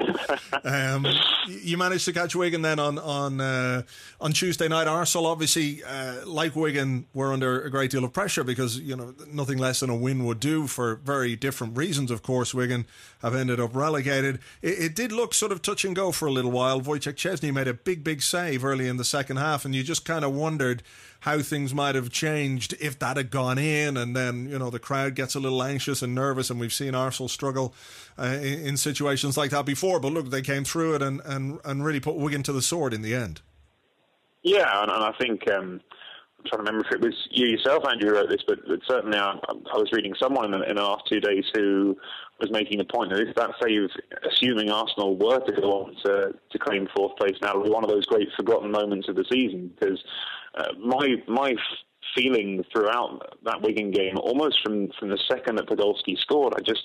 um, 0.65 1.07
you 1.49 1.79
managed 1.79 2.05
to 2.07 2.13
catch 2.13 2.35
Wigan 2.35 2.63
then 2.63 2.79
on 2.79 2.99
on 2.99 3.41
uh, 3.41 3.83
on 4.21 4.33
Tuesday 4.33 4.69
night. 4.69 4.87
Arsenal, 4.87 5.27
obviously, 5.27 5.83
uh, 5.85 6.27
like 6.27 6.55
Wigan, 6.55 7.07
were 7.15 7.33
under 7.33 7.63
a 7.63 7.71
great 7.71 7.91
deal 7.91 8.05
of 8.05 8.13
pressure 8.13 8.45
because 8.45 8.79
you 8.79 8.97
know 8.97 9.15
nothing 9.33 9.59
less 9.59 9.81
than 9.81 9.89
a 9.89 9.97
win 9.97 10.25
would 10.25 10.41
do 10.41 10.67
for 10.67 10.97
very 10.97 11.37
different 11.37 11.77
reasons. 11.77 12.11
Of 12.11 12.23
course, 12.23 12.53
Wigan 12.53 12.87
have 13.23 13.35
ended 13.35 13.61
up 13.61 13.75
relegated. 13.75 14.41
It, 14.61 14.79
it 14.79 14.95
did 14.95 15.13
look 15.13 15.33
sort 15.33 15.53
of 15.53 15.63
touch 15.63 15.86
and 15.87 15.97
go 15.97 16.13
for 16.13 16.27
a 16.27 16.31
little 16.31 16.51
while. 16.51 16.81
Wojciech 16.81 17.15
Szczesny 17.15 17.53
made 17.53 17.69
a 17.69 17.75
big, 17.75 18.05
big 18.05 18.21
save 18.21 18.65
early 18.65 18.89
in 18.89 18.97
the 18.97 19.05
second 19.05 19.39
half, 19.39 19.65
and 19.65 19.75
you 19.75 19.83
just 19.83 20.05
kind 20.05 20.25
of 20.25 20.35
wondered 20.35 20.83
how 21.21 21.41
things 21.41 21.73
might 21.73 21.95
have 21.95 22.11
changed 22.11 22.75
if 22.81 22.99
that 22.99 23.17
had 23.17 23.31
gone 23.31 23.59
in, 23.59 23.97
and 23.97 24.15
then 24.15 24.49
you 24.49 24.59
know 24.59 24.69
the 24.69 24.79
crowd 24.79 25.15
gets 25.15 25.35
a 25.35 25.41
little 25.41 25.63
anxious 25.63 26.03
and 26.03 26.15
nervous, 26.15 26.51
and 26.51 26.61
we've 26.61 26.73
seen 26.73 26.95
Arsenal 26.95 27.29
struggle 27.29 27.75
uh, 28.19 28.39
in, 28.43 28.67
in, 28.67 28.77
situations 28.77 29.37
like 29.37 29.51
that 29.51 29.65
before. 29.65 29.99
But 29.99 30.13
look, 30.13 30.31
they 30.31 30.43
came 30.43 30.65
through 30.65 30.97
it 30.97 31.03
and 31.03 31.21
and, 31.25 31.59
and 31.65 31.85
really 31.85 32.01
put 32.01 32.17
Wigan 32.17 32.43
to 32.45 32.53
the 32.53 32.63
sword 32.63 32.93
in 32.93 33.03
the 33.03 33.15
end. 33.15 33.41
Yeah, 34.43 34.83
and, 34.83 34.91
and 34.91 35.03
I 35.03 35.13
think. 35.19 35.51
Um, 35.51 35.81
I'm 36.39 36.45
trying 36.51 36.65
to 36.67 36.71
remember 36.71 36.87
if 36.87 36.95
it 36.95 37.01
was 37.01 37.15
you 37.31 37.49
yourself, 37.49 37.83
Andrew, 37.91 38.11
who 38.11 38.17
wrote 38.17 38.29
this, 38.29 38.43
but, 38.47 38.59
but 38.69 38.79
certainly 38.87 39.19
I, 39.19 39.33
I, 39.33 39.77
was 39.79 39.89
reading 39.91 40.15
someone 40.21 40.45
in 40.45 40.51
the, 40.53 40.71
in 40.71 40.77
the 40.77 40.83
last 40.83 41.03
two 41.11 41.19
days 41.19 41.45
who 41.55 41.97
was 42.41 42.51
making 42.51 42.79
the 42.79 42.85
point 42.85 43.11
that 43.11 43.21
if 43.21 43.35
that 43.37 43.51
save, 43.63 43.89
assuming 44.31 44.71
Arsenal 44.71 45.17
were 45.17 45.41
to 45.41 45.53
go 45.61 45.85
on 45.85 45.97
to, 46.05 46.33
to 46.51 46.59
claim 46.59 46.89
fourth 46.95 47.17
place 47.17 47.37
now, 47.41 47.57
would 47.57 47.65
be 47.65 47.71
one 47.71 47.85
of 47.85 47.91
those 47.91 48.07
great 48.07 48.29
forgotten 48.37 48.71
moments 48.71 49.09
of 49.09 49.17
the 49.17 49.25
season. 49.31 49.73
Because 49.79 50.03
uh, 50.57 50.73
my 50.79 51.17
my 51.27 51.55
feeling 52.15 52.65
throughout 52.73 53.39
that 53.45 53.63
Wigan 53.63 53.91
game, 53.91 54.17
almost 54.19 54.59
from, 54.65 54.89
from 54.99 55.11
the 55.11 55.19
second 55.31 55.57
that 55.57 55.67
Podolski 55.67 56.19
scored, 56.19 56.55
I 56.57 56.61
just 56.61 56.83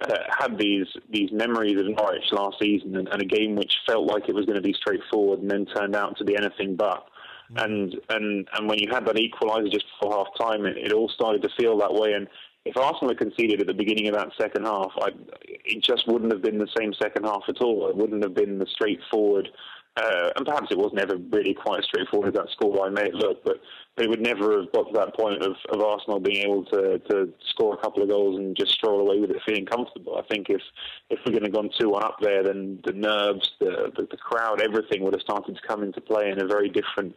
uh, 0.00 0.14
had 0.38 0.58
these 0.58 0.86
these 1.10 1.30
memories 1.32 1.78
of 1.78 1.86
Norwich 1.86 2.30
last 2.32 2.56
season 2.60 2.96
and, 2.96 3.08
and, 3.08 3.22
a 3.22 3.24
game 3.24 3.56
which 3.56 3.72
felt 3.86 4.04
like 4.06 4.28
it 4.28 4.34
was 4.34 4.44
going 4.44 4.56
to 4.56 4.62
be 4.62 4.74
straightforward 4.74 5.40
and 5.40 5.50
then 5.50 5.64
turned 5.66 5.96
out 5.96 6.18
to 6.18 6.24
be 6.24 6.36
anything 6.36 6.76
but. 6.76 7.06
Mm. 7.52 7.64
And 7.64 7.96
and 8.10 8.48
and 8.52 8.68
when 8.68 8.78
you 8.78 8.88
had 8.92 9.06
that 9.06 9.16
equaliser 9.16 9.72
just 9.72 9.86
before 9.98 10.18
half 10.18 10.38
time, 10.38 10.66
it, 10.66 10.76
it 10.76 10.92
all 10.92 11.08
started 11.08 11.42
to 11.42 11.48
feel 11.56 11.78
that 11.78 11.94
way. 11.94 12.12
And 12.12 12.28
if 12.66 12.76
Arsenal 12.76 13.10
had 13.10 13.18
conceded 13.18 13.60
at 13.60 13.66
the 13.66 13.74
beginning 13.74 14.08
of 14.08 14.14
that 14.14 14.28
second 14.40 14.64
half, 14.64 14.92
I, 15.00 15.10
it 15.42 15.82
just 15.82 16.06
wouldn't 16.06 16.32
have 16.32 16.42
been 16.42 16.58
the 16.58 16.68
same 16.78 16.92
second 16.94 17.24
half 17.24 17.42
at 17.48 17.60
all. 17.60 17.88
It 17.88 17.96
wouldn't 17.96 18.22
have 18.22 18.34
been 18.34 18.58
the 18.58 18.66
straightforward 18.66 19.48
uh, 19.96 20.30
and 20.36 20.44
perhaps 20.44 20.68
it 20.70 20.76
was 20.76 20.92
never 20.92 21.16
really 21.16 21.54
quite 21.54 21.78
as 21.78 21.86
straightforward 21.86 22.28
as 22.28 22.34
that 22.34 22.48
scoreline 22.58 22.92
made 22.92 23.06
it 23.06 23.14
look, 23.14 23.42
but, 23.44 23.56
but 23.94 24.04
it 24.04 24.08
would 24.08 24.20
never 24.20 24.60
have 24.60 24.70
got 24.72 24.82
to 24.82 24.92
that 24.92 25.16
point 25.16 25.42
of, 25.42 25.56
of 25.70 25.80
Arsenal 25.80 26.20
being 26.20 26.44
able 26.44 26.64
to, 26.66 26.98
to 27.10 27.32
score 27.48 27.74
a 27.74 27.78
couple 27.78 28.02
of 28.02 28.10
goals 28.10 28.38
and 28.38 28.54
just 28.54 28.72
stroll 28.72 29.00
away 29.00 29.18
with 29.18 29.30
it 29.30 29.40
feeling 29.46 29.64
comfortable. 29.64 30.18
I 30.18 30.22
think 30.28 30.50
if, 30.50 30.60
if 31.08 31.18
we're 31.24 31.32
going 31.32 31.44
to 31.44 31.50
gone 31.50 31.70
2 31.80 31.88
1 31.88 32.02
up 32.02 32.18
there, 32.20 32.42
then 32.42 32.78
the 32.84 32.92
nerves, 32.92 33.52
the, 33.58 33.90
the, 33.96 34.06
the 34.10 34.18
crowd, 34.18 34.60
everything 34.60 35.02
would 35.02 35.14
have 35.14 35.22
started 35.22 35.56
to 35.56 35.66
come 35.66 35.82
into 35.82 36.02
play 36.02 36.28
in 36.30 36.42
a 36.42 36.46
very 36.46 36.68
different 36.68 37.16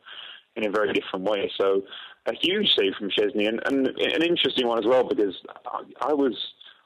in 0.63 0.69
a 0.69 0.71
very 0.71 0.93
different 0.93 1.25
way. 1.25 1.51
So 1.59 1.83
a 2.25 2.33
huge 2.33 2.67
save 2.77 2.93
from 2.95 3.09
Szczesny 3.09 3.47
and, 3.47 3.61
and 3.65 3.87
an 3.87 4.23
interesting 4.23 4.67
one 4.67 4.79
as 4.79 4.85
well 4.85 5.03
because 5.07 5.35
I, 5.65 6.09
I 6.09 6.13
was 6.13 6.35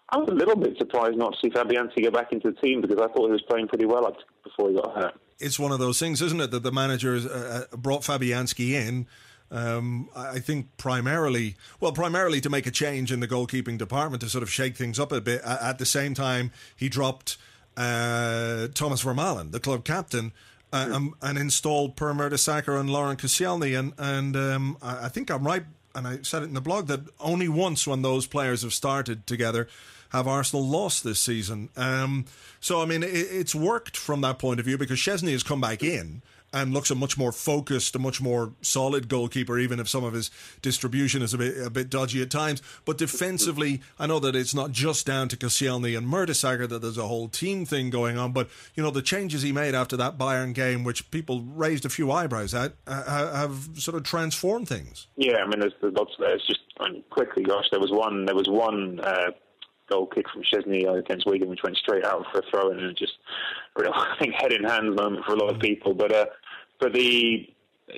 I 0.10 0.18
was 0.18 0.30
a 0.30 0.34
little 0.34 0.56
bit 0.56 0.78
surprised 0.78 1.18
not 1.18 1.34
to 1.34 1.40
see 1.42 1.50
Fabianski 1.50 2.04
go 2.04 2.12
back 2.12 2.32
into 2.32 2.52
the 2.52 2.58
team 2.58 2.82
because 2.82 2.98
I 2.98 3.08
thought 3.08 3.26
he 3.26 3.32
was 3.32 3.42
playing 3.50 3.68
pretty 3.68 3.86
well 3.86 4.16
before 4.44 4.70
he 4.70 4.76
got 4.76 4.96
hurt. 4.96 5.20
It's 5.40 5.58
one 5.58 5.72
of 5.72 5.80
those 5.80 6.00
things, 6.00 6.22
isn't 6.22 6.40
it, 6.40 6.52
that 6.52 6.62
the 6.62 6.72
manager 6.72 7.16
uh, 7.16 7.66
uh, 7.74 7.78
brought 7.78 8.02
Fabianski 8.02 8.72
in. 8.72 9.08
Um, 9.50 10.10
I 10.16 10.40
think 10.40 10.78
primarily, 10.78 11.56
well, 11.80 11.92
primarily 11.92 12.42
to 12.42 12.50
make 12.50 12.66
a 12.66 12.72
change 12.72 13.12
in 13.12 13.20
the 13.20 13.28
goalkeeping 13.28 13.78
department 13.78 14.22
to 14.22 14.30
sort 14.30 14.42
of 14.42 14.52
shake 14.52 14.76
things 14.76 15.00
up 15.00 15.12
a 15.12 15.22
bit. 15.22 15.42
At 15.44 15.78
the 15.80 15.86
same 15.86 16.14
time, 16.14 16.52
he 16.76 16.90
dropped 16.90 17.38
uh, 17.78 18.68
Thomas 18.74 19.04
Vermaelen, 19.04 19.52
the 19.52 19.60
club 19.60 19.84
captain, 19.84 20.32
uh, 20.74 20.90
um, 20.92 21.16
and 21.22 21.38
installed 21.38 21.96
Per 21.96 22.14
Mertesacker 22.14 22.80
and 22.80 22.90
Laurent 22.90 23.20
Koscielny. 23.22 23.78
And, 23.80 23.94
and 23.98 24.36
um, 24.36 24.78
I 24.82 25.08
think 25.08 25.30
I'm 25.30 25.46
right, 25.46 25.64
and 25.96 26.08
I 26.08 26.20
said 26.24 26.42
it 26.42 26.48
in 26.48 26.56
the 26.56 26.62
blog, 26.62 26.88
that 26.88 27.02
only 27.20 27.48
once 27.48 27.88
when 27.88 28.02
those 28.02 28.26
players 28.28 28.64
have 28.64 28.74
started 28.74 29.28
together 29.28 29.68
have 30.10 30.28
Arsenal 30.28 30.68
lost 30.68 31.04
this 31.04 31.20
season. 31.20 31.70
Um, 31.76 32.26
so, 32.60 32.82
I 32.82 32.86
mean, 32.86 33.04
it, 33.04 33.08
it's 33.08 33.56
worked 33.56 33.96
from 33.96 34.22
that 34.22 34.40
point 34.40 34.60
of 34.60 34.66
view 34.66 34.78
because 34.78 35.00
Szczesny 35.00 35.32
has 35.32 35.44
come 35.44 35.62
back 35.62 35.84
in 35.84 36.22
and 36.54 36.74
looks 36.74 36.92
a 36.92 36.96
much 36.96 37.18
more 37.18 37.32
focused, 37.32 37.96
a 37.96 38.00
much 38.00 38.22
more 38.22 38.54
solid 38.62 39.10
goalkeeper, 39.10 39.58
even 39.58 39.80
if 39.80 39.90
some 39.90 40.04
of 40.04 40.14
his 40.14 40.30
distribution 40.62 41.22
is 41.22 41.34
a 41.34 41.38
bit 41.38 41.58
a 41.66 41.70
bit 41.70 41.90
dodgy 41.90 42.22
at 42.22 42.30
times. 42.30 42.62
But 42.86 42.98
defensively, 42.98 43.82
I 44.00 44.08
know 44.08 44.20
that 44.20 44.36
it's 44.36 44.54
not 44.54 44.72
just 44.72 45.06
down 45.06 45.28
to 45.30 45.38
Koscielny 45.38 45.98
and 45.98 46.08
Mertesacker 46.08 46.70
that 46.70 46.82
there's 46.82 46.98
a 46.98 47.08
whole 47.08 47.28
team 47.28 47.66
thing 47.66 47.90
going 47.90 48.18
on. 48.18 48.32
But 48.32 48.50
you 48.76 48.84
know 48.84 48.92
the 48.92 49.02
changes 49.02 49.42
he 49.42 49.52
made 49.52 49.76
after 49.76 49.98
that 49.98 50.18
Bayern 50.18 50.54
game, 50.54 50.84
which 50.84 51.10
people 51.12 51.42
raised 51.42 51.86
a 51.86 51.90
few 51.90 52.12
eyebrows 52.12 52.54
at, 52.54 52.74
have 52.88 53.70
sort 53.76 53.98
of 53.98 54.04
transformed 54.04 54.70
things. 54.70 55.08
Yeah, 55.16 55.38
I 55.38 55.48
mean, 55.48 55.60
there's, 55.60 55.74
there's 55.82 55.94
lots 55.94 56.14
there. 56.20 56.36
It's 56.36 56.46
just 56.46 56.60
I 56.80 56.92
mean, 56.92 57.04
quickly, 57.10 57.44
gosh, 57.44 57.66
there 57.72 57.80
was 57.80 57.92
one 57.92 58.26
there 58.26 58.36
was 58.36 58.48
one 58.48 59.00
uh, 59.00 59.32
goal 59.94 60.08
kick 60.08 60.26
from 60.30 60.44
Szczesny 60.44 60.88
against 61.00 61.26
Wigan, 61.26 61.50
which 61.50 61.64
went 61.64 61.78
straight 61.78 62.06
out 62.06 62.26
for 62.32 62.40
a 62.40 62.42
throw 62.50 62.72
in, 62.72 62.80
and 62.80 62.98
just 62.98 63.14
real, 63.78 63.94
I 63.96 64.16
think, 64.20 64.34
head 64.34 64.52
in 64.52 64.64
hands 64.64 64.96
moment 64.96 65.26
for 65.26 65.34
a 65.34 65.38
lot 65.38 65.54
of 65.54 65.60
people. 65.60 65.94
But 65.94 66.12
uh, 66.12 66.26
but 66.80 66.94
the 66.94 67.48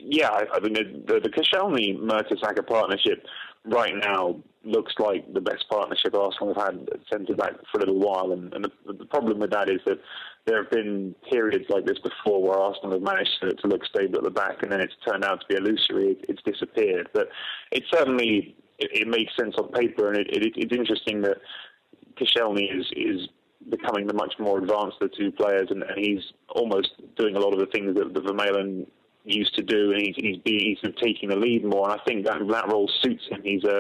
yeah, 0.02 0.30
I 0.30 0.60
mean 0.60 0.74
the 0.74 1.20
the, 1.20 1.30
Koscielny 1.30 1.98
Mertesacker 1.98 2.66
partnership 2.68 3.26
right 3.66 3.96
now 3.96 4.38
looks 4.64 4.94
like 5.00 5.32
the 5.34 5.42
best 5.42 5.66
partnership 5.70 6.16
Arsenal 6.16 6.54
have 6.56 6.74
had 6.74 6.90
centre 7.12 7.36
back 7.36 7.54
for 7.72 7.78
a 7.78 7.86
little 7.86 8.00
while, 8.00 8.32
and, 8.32 8.54
and 8.54 8.66
the, 8.66 8.94
the 8.94 9.06
problem 9.06 9.40
with 9.40 9.52
that 9.52 9.70
is 9.70 9.80
that 9.86 10.00
there 10.46 10.62
have 10.64 10.72
been 10.72 11.16
periods 11.32 11.66
like 11.70 11.86
this 11.86 12.00
before 12.00 12.42
where 12.42 12.58
Arsenal 12.58 12.94
have 12.94 13.02
managed 13.02 13.32
to, 13.42 13.54
to 13.54 13.68
look 13.68 13.86
stable 13.86 14.18
at 14.18 14.24
the 14.24 14.32
back, 14.32 14.64
and 14.64 14.72
then 14.72 14.82
it's 14.82 14.94
turned 15.08 15.24
out 15.24 15.42
to 15.42 15.48
be 15.48 15.56
illusory. 15.56 16.12
It, 16.12 16.26
it's 16.30 16.42
disappeared, 16.44 17.10
but 17.14 17.30
it 17.72 17.84
certainly 17.92 18.56
it, 18.80 18.90
it 18.92 19.08
makes 19.08 19.36
sense 19.36 19.56
on 19.58 19.72
paper, 19.72 20.10
and 20.10 20.18
it, 20.18 20.28
it, 20.30 20.54
it's 20.56 20.76
interesting 20.76 21.22
that 21.22 21.38
Koscielny 22.18 22.78
is 22.78 22.86
is 22.96 23.30
becoming 23.70 24.06
the 24.08 24.14
much 24.14 24.36
more 24.40 24.60
advanced 24.60 24.98
of 25.02 25.10
the 25.10 25.18
two 25.18 25.32
players, 25.32 25.68
and, 25.72 25.84
and 25.84 25.98
he's 25.98 26.22
almost 26.50 26.92
doing 27.18 27.36
a 27.36 27.40
lot 27.40 27.54
of 27.54 27.60
the 27.60 27.66
things 27.68 27.96
that, 27.96 28.14
the 28.14 28.22
Vermaelen 28.22 28.86
used 29.24 29.56
to 29.56 29.64
do, 29.64 29.92
and 29.92 30.02
he's 30.02 30.16
he's, 30.18 30.38
he's 30.46 30.80
sort 30.80 30.94
of 30.94 31.02
taking 31.02 31.30
the 31.30 31.36
lead 31.36 31.66
more. 31.66 31.90
And 31.90 32.00
I 32.00 32.04
think 32.06 32.26
that 32.26 32.38
that 32.48 32.68
role 32.68 32.90
suits 33.02 33.24
him. 33.30 33.42
He's 33.44 33.64
a 33.64 33.80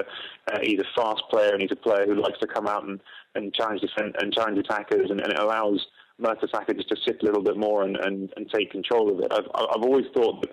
uh, 0.51 0.59
he's 0.63 0.79
a 0.79 0.85
fast 0.95 1.23
player, 1.29 1.51
and 1.51 1.61
he's 1.61 1.71
a 1.71 1.75
player 1.75 2.05
who 2.05 2.15
likes 2.15 2.39
to 2.39 2.47
come 2.47 2.67
out 2.67 2.83
and, 2.83 2.99
and 3.35 3.53
challenge 3.53 3.81
defend, 3.81 4.15
and 4.19 4.33
challenge 4.33 4.57
attackers, 4.57 5.11
and, 5.11 5.19
and 5.21 5.31
it 5.31 5.39
allows 5.39 5.85
Mertesacker 6.19 6.75
just 6.75 6.89
to 6.89 6.97
sit 7.05 7.21
a 7.21 7.25
little 7.25 7.43
bit 7.43 7.57
more 7.57 7.83
and, 7.83 7.97
and, 7.97 8.31
and 8.37 8.49
take 8.49 8.71
control 8.71 9.11
of 9.11 9.19
it. 9.19 9.31
I've 9.31 9.47
I've 9.53 9.83
always 9.83 10.05
thought 10.13 10.41
that 10.41 10.51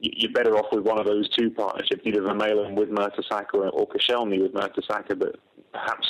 you're 0.00 0.32
better 0.32 0.56
off 0.56 0.66
with 0.72 0.84
one 0.84 0.98
of 0.98 1.06
those 1.06 1.28
two 1.28 1.50
partnerships, 1.50 2.02
either 2.04 2.20
Vermaelen 2.20 2.74
with 2.74 2.90
Mertesacker 2.90 3.70
or 3.72 3.88
Koscielny 3.88 4.42
with 4.42 4.52
Mertesacker, 4.52 5.18
but 5.18 5.36
perhaps 5.72 6.06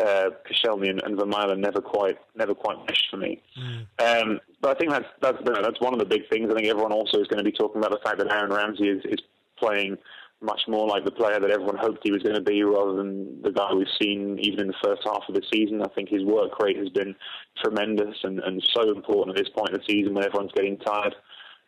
uh, 0.00 0.30
Koscielny 0.46 0.90
and, 0.90 1.02
and 1.02 1.18
Vermaelen 1.18 1.58
never 1.58 1.80
quite 1.80 2.18
never 2.36 2.54
quite 2.54 2.78
meshed 2.86 3.08
for 3.10 3.16
me. 3.16 3.42
Mm. 3.58 3.86
Um, 3.98 4.40
but 4.60 4.76
I 4.76 4.78
think 4.78 4.90
that's 4.90 5.08
that's 5.20 5.38
that's 5.44 5.80
one 5.80 5.92
of 5.92 5.98
the 5.98 6.06
big 6.06 6.28
things. 6.30 6.50
I 6.50 6.54
think 6.54 6.68
everyone 6.68 6.92
also 6.92 7.18
is 7.20 7.28
going 7.28 7.38
to 7.38 7.44
be 7.44 7.52
talking 7.52 7.80
about 7.80 7.90
the 7.90 8.00
fact 8.04 8.18
that 8.18 8.32
Aaron 8.32 8.52
Ramsey 8.52 8.88
is, 8.88 9.04
is 9.04 9.18
playing 9.58 9.98
much 10.40 10.60
more 10.68 10.86
like 10.86 11.04
the 11.04 11.10
player 11.10 11.40
that 11.40 11.50
everyone 11.50 11.76
hoped 11.76 11.98
he 12.04 12.12
was 12.12 12.22
going 12.22 12.36
to 12.36 12.40
be, 12.40 12.62
rather 12.62 12.94
than 12.94 13.42
the 13.42 13.50
guy 13.50 13.72
we've 13.74 13.86
seen 14.00 14.38
even 14.40 14.60
in 14.60 14.66
the 14.68 14.74
first 14.84 15.02
half 15.04 15.22
of 15.28 15.34
the 15.34 15.42
season. 15.52 15.82
I 15.82 15.88
think 15.88 16.08
his 16.08 16.24
work 16.24 16.60
rate 16.60 16.76
has 16.76 16.88
been 16.90 17.14
tremendous 17.62 18.16
and, 18.22 18.38
and 18.40 18.62
so 18.72 18.88
important 18.94 19.36
at 19.36 19.44
this 19.44 19.52
point 19.52 19.70
in 19.70 19.74
the 19.74 19.84
season 19.88 20.14
when 20.14 20.24
everyone's 20.24 20.52
getting 20.52 20.78
tired. 20.78 21.14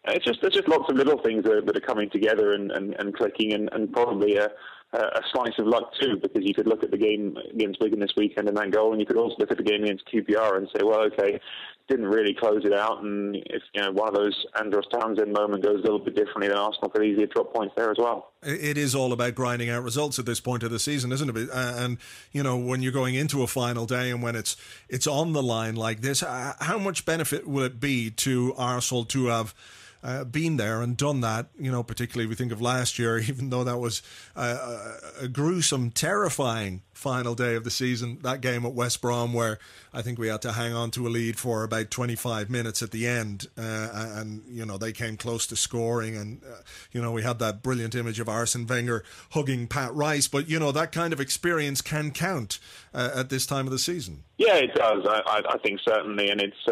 It's 0.04 0.24
just 0.24 0.40
there's 0.40 0.54
just 0.54 0.68
lots 0.68 0.88
of 0.88 0.96
little 0.96 1.20
things 1.22 1.44
that, 1.44 1.66
that 1.66 1.76
are 1.76 1.80
coming 1.80 2.08
together 2.10 2.52
and, 2.52 2.70
and, 2.70 2.94
and 2.98 3.14
clicking, 3.14 3.52
and, 3.54 3.68
and 3.72 3.92
probably 3.92 4.36
a, 4.36 4.50
a 4.92 5.22
slice 5.32 5.52
of 5.58 5.66
luck 5.66 5.92
too, 6.00 6.16
because 6.20 6.42
you 6.44 6.52
could 6.52 6.66
look 6.66 6.82
at 6.82 6.90
the 6.90 6.96
game 6.96 7.36
against 7.52 7.80
Wigan 7.80 8.00
this 8.00 8.12
weekend 8.16 8.48
and 8.48 8.56
that 8.56 8.70
goal, 8.72 8.90
and 8.90 9.00
you 9.00 9.06
could 9.06 9.16
also 9.16 9.36
look 9.38 9.50
at 9.50 9.56
the 9.56 9.62
game 9.62 9.84
against 9.84 10.04
QPR 10.12 10.56
and 10.56 10.68
say, 10.74 10.82
well, 10.82 11.00
okay, 11.02 11.40
didn't 11.88 12.06
really 12.06 12.34
close 12.34 12.64
it 12.64 12.72
out, 12.72 13.02
and 13.02 13.36
if 13.36 13.62
you 13.74 13.82
know 13.82 13.92
one 13.92 14.08
of 14.08 14.14
those 14.14 14.46
Andros 14.58 14.86
Townsend 14.92 15.32
moment 15.32 15.62
goes 15.62 15.78
a 15.78 15.82
little 15.82 15.98
bit 15.98 16.14
differently, 16.14 16.48
then 16.48 16.56
Arsenal 16.56 16.88
could 16.88 17.04
easily 17.04 17.26
drop 17.26 17.52
points 17.52 17.74
there 17.76 17.90
as 17.90 17.98
well. 17.98 18.32
It 18.42 18.78
is 18.78 18.94
all 18.94 19.12
about 19.12 19.34
grinding 19.34 19.70
out 19.70 19.82
results 19.82 20.18
at 20.18 20.26
this 20.26 20.40
point 20.40 20.62
of 20.62 20.70
the 20.70 20.78
season, 20.78 21.12
isn't 21.12 21.36
it? 21.36 21.50
Uh, 21.50 21.74
and 21.76 21.98
you 22.32 22.42
know 22.42 22.56
when 22.56 22.82
you're 22.82 22.92
going 22.92 23.16
into 23.16 23.42
a 23.42 23.46
final 23.46 23.86
day 23.86 24.10
and 24.10 24.22
when 24.22 24.36
it's 24.36 24.56
it's 24.88 25.06
on 25.06 25.32
the 25.32 25.42
line 25.42 25.74
like 25.74 26.00
this, 26.00 26.22
uh, 26.22 26.54
how 26.60 26.78
much 26.78 27.04
benefit 27.04 27.46
will 27.46 27.64
it 27.64 27.80
be 27.80 28.10
to 28.10 28.54
Arsenal 28.56 29.04
to 29.06 29.26
have? 29.26 29.54
Uh, 30.02 30.24
been 30.24 30.56
there 30.56 30.80
and 30.80 30.96
done 30.96 31.20
that. 31.20 31.46
You 31.58 31.70
know, 31.70 31.82
particularly 31.82 32.26
we 32.26 32.34
think 32.34 32.52
of 32.52 32.60
last 32.60 32.98
year, 32.98 33.18
even 33.28 33.50
though 33.50 33.64
that 33.64 33.78
was 33.78 34.02
a, 34.34 34.96
a, 35.22 35.28
gruesome, 35.28 35.90
terrifying 35.90 36.82
final 36.92 37.34
day 37.34 37.54
of 37.54 37.64
the 37.64 37.70
season. 37.70 38.18
That 38.22 38.40
game 38.40 38.64
at 38.66 38.72
West 38.72 39.00
Brom, 39.00 39.32
where 39.32 39.58
I 39.92 40.02
think 40.02 40.18
we 40.18 40.28
had 40.28 40.42
to 40.42 40.52
hang 40.52 40.72
on 40.72 40.90
to 40.92 41.06
a 41.06 41.10
lead 41.10 41.38
for 41.38 41.64
about 41.64 41.90
25 41.90 42.50
minutes 42.50 42.82
at 42.82 42.90
the 42.90 43.06
end, 43.06 43.46
uh, 43.56 43.88
and 44.16 44.42
you 44.48 44.64
know 44.64 44.78
they 44.78 44.92
came 44.92 45.16
close 45.16 45.46
to 45.48 45.56
scoring, 45.56 46.16
and 46.16 46.42
uh, 46.44 46.62
you 46.92 47.00
know 47.00 47.12
we 47.12 47.22
had 47.22 47.38
that 47.38 47.62
brilliant 47.62 47.94
image 47.94 48.20
of 48.20 48.28
Arsene 48.28 48.66
Wenger 48.66 49.04
hugging 49.30 49.66
Pat 49.66 49.94
Rice. 49.94 50.28
But 50.28 50.48
you 50.48 50.58
know 50.58 50.72
that 50.72 50.92
kind 50.92 51.12
of 51.12 51.20
experience 51.20 51.80
can 51.80 52.10
count 52.10 52.58
uh, 52.94 53.10
at 53.14 53.30
this 53.30 53.46
time 53.46 53.66
of 53.66 53.72
the 53.72 53.78
season. 53.78 54.24
Yeah, 54.38 54.54
it 54.54 54.74
does. 54.74 55.04
I, 55.06 55.20
I, 55.26 55.42
I 55.54 55.58
think 55.58 55.80
certainly, 55.86 56.30
and 56.30 56.40
it's 56.40 56.68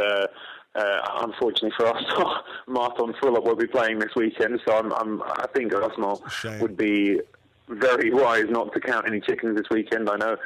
uh, 0.74 1.00
unfortunately 1.22 1.72
for 1.76 1.86
Arsenal, 1.86 2.34
Martin 2.66 3.14
Fulham 3.20 3.44
will 3.44 3.56
be 3.56 3.66
playing 3.66 3.98
this 3.98 4.14
weekend, 4.14 4.60
so 4.66 4.76
I'm, 4.76 4.92
I'm, 4.92 5.22
i 5.22 5.46
think 5.54 5.74
Arsenal 5.74 6.22
would 6.60 6.76
be 6.76 7.20
very 7.68 8.12
wise 8.12 8.46
not 8.48 8.72
to 8.72 8.80
count 8.80 9.06
any 9.06 9.20
chickens 9.20 9.56
this 9.56 9.66
weekend. 9.70 10.08
I 10.08 10.16
know. 10.16 10.36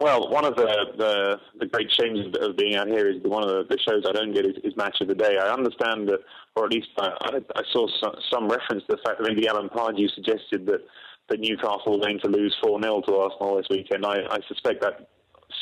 Well, 0.00 0.30
one 0.30 0.44
of 0.44 0.56
the 0.56 0.86
the, 0.96 1.40
the 1.58 1.66
great 1.66 1.90
shames 1.92 2.34
of, 2.40 2.56
being 2.56 2.76
out 2.76 2.88
here 2.88 3.08
is 3.08 3.22
one 3.22 3.42
of 3.42 3.50
the, 3.50 3.64
the 3.68 3.78
shows 3.78 4.04
I 4.08 4.12
don't 4.12 4.32
get 4.32 4.46
is, 4.46 4.56
is, 4.64 4.76
match 4.76 4.98
of 5.00 5.08
the 5.08 5.14
day. 5.14 5.36
I 5.38 5.52
understand 5.52 6.08
that, 6.08 6.20
or 6.56 6.64
at 6.66 6.72
least 6.72 6.88
I, 6.98 7.40
I 7.54 7.62
saw 7.72 7.86
some, 8.02 8.14
some, 8.30 8.48
reference 8.48 8.84
to 8.88 8.96
the 8.96 9.02
fact 9.04 9.18
that 9.18 9.28
maybe 9.28 9.46
Alan 9.46 9.68
Pardew 9.68 10.08
suggested 10.14 10.66
that 10.66 10.80
that 11.28 11.40
Newcastle 11.40 11.92
were 11.92 12.04
going 12.04 12.18
to 12.20 12.28
lose 12.28 12.56
4 12.62 12.82
0 12.82 13.02
to 13.02 13.14
Arsenal 13.16 13.56
this 13.56 13.66
weekend. 13.70 14.04
I, 14.04 14.22
I 14.30 14.38
suspect 14.48 14.80
that 14.82 15.08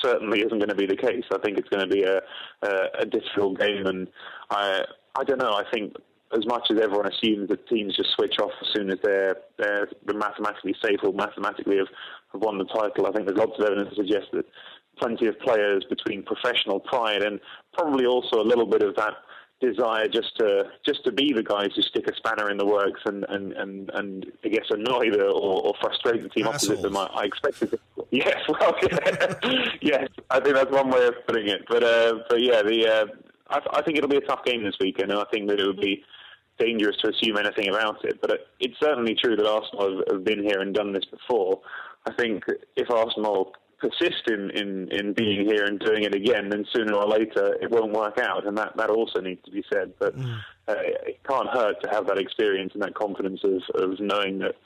certainly 0.02 0.40
isn't 0.40 0.58
going 0.58 0.68
to 0.68 0.74
be 0.74 0.86
the 0.86 0.96
case. 0.96 1.24
I 1.32 1.38
think 1.38 1.58
it's 1.58 1.68
going 1.68 1.88
to 1.88 1.94
be 1.94 2.02
a, 2.02 2.20
a, 2.62 3.02
a 3.02 3.06
difficult 3.06 3.58
game, 3.58 3.86
and 3.86 4.08
I 4.50 4.82
I 5.16 5.24
don't 5.24 5.38
know. 5.38 5.52
I 5.52 5.64
think 5.72 5.94
as 6.36 6.44
much 6.46 6.68
as 6.70 6.78
everyone 6.80 7.10
assumes 7.10 7.48
that 7.48 7.66
teams 7.68 7.96
just 7.96 8.10
switch 8.10 8.34
off 8.42 8.50
as 8.60 8.68
soon 8.74 8.90
as 8.90 8.98
they're 9.02 9.36
they're 9.58 9.88
mathematically 10.14 10.74
safe 10.82 11.00
or 11.02 11.12
mathematically 11.12 11.78
have, 11.78 11.88
have 12.32 12.42
won 12.42 12.58
the 12.58 12.64
title, 12.64 13.06
I 13.06 13.12
think 13.12 13.26
there's 13.26 13.38
lots 13.38 13.58
of 13.58 13.64
evidence 13.64 13.90
to 13.90 13.96
suggest 13.96 14.26
that 14.32 14.44
plenty 14.98 15.26
of 15.26 15.38
players 15.40 15.84
between 15.88 16.22
professional 16.22 16.80
pride 16.80 17.22
and 17.22 17.40
probably 17.72 18.04
also 18.04 18.40
a 18.40 18.42
little 18.42 18.66
bit 18.66 18.82
of 18.82 18.96
that 18.96 19.14
desire 19.60 20.06
just 20.08 20.36
to 20.38 20.64
just 20.86 21.04
to 21.04 21.12
be 21.12 21.32
the 21.32 21.42
guys 21.42 21.68
who 21.74 21.82
stick 21.82 22.08
a 22.08 22.14
spanner 22.14 22.50
in 22.50 22.56
the 22.58 22.66
works 22.66 23.00
and 23.04 23.24
and 23.28 23.52
and, 23.52 23.90
and 23.94 24.26
I 24.44 24.48
guess 24.48 24.66
annoy 24.70 25.10
the 25.10 25.24
or, 25.24 25.66
or 25.66 25.74
frustrate 25.80 26.22
the 26.22 26.28
team 26.28 26.46
Assholes. 26.46 26.70
opposite 26.70 26.82
them. 26.82 26.96
I, 26.96 27.06
I 27.14 27.24
expected. 27.24 27.70
To, 27.72 27.78
yes, 28.10 28.36
well, 28.48 28.76
yes, 29.80 30.08
I 30.30 30.40
think 30.40 30.54
that's 30.54 30.70
one 30.70 30.90
way 30.90 31.06
of 31.06 31.14
putting 31.26 31.48
it. 31.48 31.62
But 31.68 31.82
uh, 31.82 32.20
but 32.28 32.40
yeah, 32.40 32.62
the 32.62 32.86
uh, 32.86 33.06
I, 33.50 33.78
I 33.78 33.82
think 33.82 33.98
it'll 33.98 34.10
be 34.10 34.16
a 34.16 34.20
tough 34.22 34.44
game 34.44 34.62
this 34.62 34.76
weekend, 34.80 35.10
and 35.10 35.20
I 35.20 35.24
think 35.32 35.48
that 35.48 35.58
it 35.58 35.66
would 35.66 35.80
be 35.80 36.04
dangerous 36.58 36.96
to 36.98 37.10
assume 37.10 37.36
anything 37.36 37.68
about 37.68 38.04
it. 38.04 38.20
But 38.20 38.48
it's 38.60 38.78
certainly 38.80 39.14
true 39.14 39.36
that 39.36 39.46
Arsenal 39.46 39.98
have, 39.98 40.16
have 40.16 40.24
been 40.24 40.42
here 40.42 40.60
and 40.60 40.74
done 40.74 40.92
this 40.92 41.04
before. 41.04 41.60
I 42.06 42.12
think 42.12 42.44
if 42.76 42.90
Arsenal 42.90 43.52
persist 43.78 44.28
in, 44.28 44.50
in, 44.50 44.88
in 44.90 45.12
being 45.12 45.46
here 45.46 45.64
and 45.64 45.78
doing 45.78 46.02
it 46.02 46.14
again, 46.14 46.48
then 46.48 46.64
sooner 46.74 46.94
or 46.94 47.06
later 47.06 47.56
it 47.60 47.70
won't 47.70 47.92
work 47.92 48.18
out, 48.18 48.46
and 48.46 48.56
that, 48.58 48.76
that 48.76 48.90
also 48.90 49.20
needs 49.20 49.42
to 49.44 49.50
be 49.50 49.64
said. 49.72 49.92
But 49.98 50.16
mm. 50.16 50.38
uh, 50.66 50.74
it 51.06 51.20
can't 51.28 51.48
hurt 51.48 51.82
to 51.82 51.90
have 51.90 52.06
that 52.08 52.18
experience 52.18 52.72
and 52.74 52.82
that 52.82 52.94
confidence 52.94 53.40
of, 53.44 53.62
of 53.80 54.00
knowing 54.00 54.38
that 54.40 54.56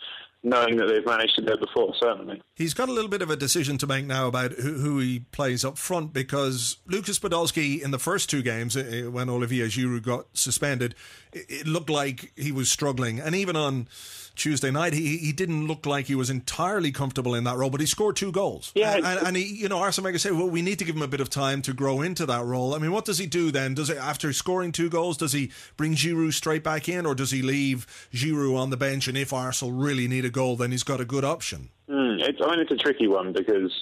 knowing 0.42 0.76
that 0.76 0.86
they've 0.86 1.06
managed 1.06 1.36
to 1.36 1.42
do 1.42 1.52
it 1.52 1.60
before, 1.60 1.94
certainly. 2.00 2.42
He's 2.56 2.74
got 2.74 2.88
a 2.88 2.92
little 2.92 3.10
bit 3.10 3.22
of 3.22 3.30
a 3.30 3.36
decision 3.36 3.78
to 3.78 3.86
make 3.86 4.06
now 4.06 4.26
about 4.26 4.52
who, 4.52 4.74
who 4.74 4.98
he 4.98 5.20
plays 5.20 5.64
up 5.64 5.78
front 5.78 6.12
because 6.12 6.78
Lucas 6.86 7.18
Podolski 7.18 7.80
in 7.80 7.92
the 7.92 7.98
first 7.98 8.28
two 8.28 8.42
games, 8.42 8.76
uh, 8.76 9.08
when 9.10 9.28
Olivier 9.28 9.66
Giroud 9.66 10.02
got 10.02 10.26
suspended, 10.34 10.94
it 11.32 11.66
looked 11.66 11.90
like 11.90 12.32
he 12.36 12.52
was 12.52 12.70
struggling. 12.70 13.20
And 13.20 13.34
even 13.34 13.56
on 13.56 13.88
Tuesday 14.34 14.70
night, 14.70 14.94
he 14.94 15.18
he 15.18 15.32
didn't 15.32 15.66
look 15.66 15.84
like 15.84 16.06
he 16.06 16.14
was 16.14 16.30
entirely 16.30 16.90
comfortable 16.90 17.34
in 17.34 17.44
that 17.44 17.56
role, 17.56 17.70
but 17.70 17.80
he 17.80 17.86
scored 17.86 18.16
two 18.16 18.32
goals. 18.32 18.72
Yeah, 18.74 18.96
and, 18.96 19.06
and, 19.06 19.26
and 19.28 19.36
he, 19.36 19.44
you 19.44 19.68
know, 19.68 19.78
Arsene 19.78 20.04
Wenger 20.04 20.18
said, 20.18 20.32
well, 20.32 20.48
we 20.48 20.62
need 20.62 20.78
to 20.78 20.84
give 20.84 20.96
him 20.96 21.02
a 21.02 21.08
bit 21.08 21.20
of 21.20 21.28
time 21.28 21.60
to 21.62 21.72
grow 21.74 22.00
into 22.00 22.24
that 22.26 22.44
role. 22.44 22.74
I 22.74 22.78
mean, 22.78 22.92
what 22.92 23.04
does 23.04 23.18
he 23.18 23.26
do 23.26 23.50
then? 23.50 23.74
Does 23.74 23.90
it 23.90 23.98
after 23.98 24.32
scoring 24.32 24.72
two 24.72 24.88
goals, 24.88 25.18
does 25.18 25.32
he 25.32 25.52
bring 25.76 25.94
Giroud 25.94 26.32
straight 26.32 26.64
back 26.64 26.88
in, 26.88 27.04
or 27.04 27.14
does 27.14 27.30
he 27.30 27.42
leave 27.42 27.86
Giroud 28.12 28.56
on 28.56 28.70
the 28.70 28.76
bench? 28.76 29.06
And 29.06 29.18
if 29.18 29.32
Arsenal 29.32 29.74
really 29.74 30.08
need 30.08 30.24
a 30.24 30.30
goal, 30.32 30.56
then 30.56 30.70
he's 30.70 30.82
got 30.82 31.00
a 31.00 31.04
good 31.04 31.24
option. 31.24 31.70
Mm, 31.88 32.20
it's, 32.20 32.38
I 32.42 32.50
mean, 32.50 32.60
it's 32.60 32.70
a 32.70 32.76
tricky 32.76 33.08
one 33.08 33.32
because 33.32 33.72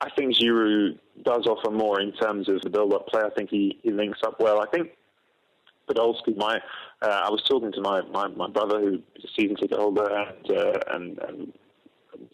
I 0.00 0.10
think 0.10 0.34
Giroud 0.34 0.98
does 1.22 1.46
offer 1.46 1.70
more 1.70 2.00
in 2.00 2.12
terms 2.12 2.48
of 2.48 2.60
the 2.62 2.70
build-up 2.70 3.08
play. 3.08 3.22
I 3.22 3.30
think 3.30 3.50
he, 3.50 3.78
he 3.82 3.90
links 3.90 4.20
up 4.24 4.40
well. 4.40 4.60
I 4.60 4.66
think 4.66 4.90
Podolski, 5.88 6.36
my 6.36 6.60
uh, 7.02 7.20
I 7.24 7.30
was 7.30 7.42
talking 7.48 7.72
to 7.72 7.80
my, 7.80 8.02
my, 8.02 8.28
my 8.28 8.48
brother 8.48 8.80
who 8.80 8.94
is 9.16 9.24
a 9.24 9.28
season 9.40 9.56
ticket 9.56 9.78
holder 9.78 10.08
and, 10.08 10.50
uh, 10.50 10.78
and, 10.90 11.18
and 11.18 11.52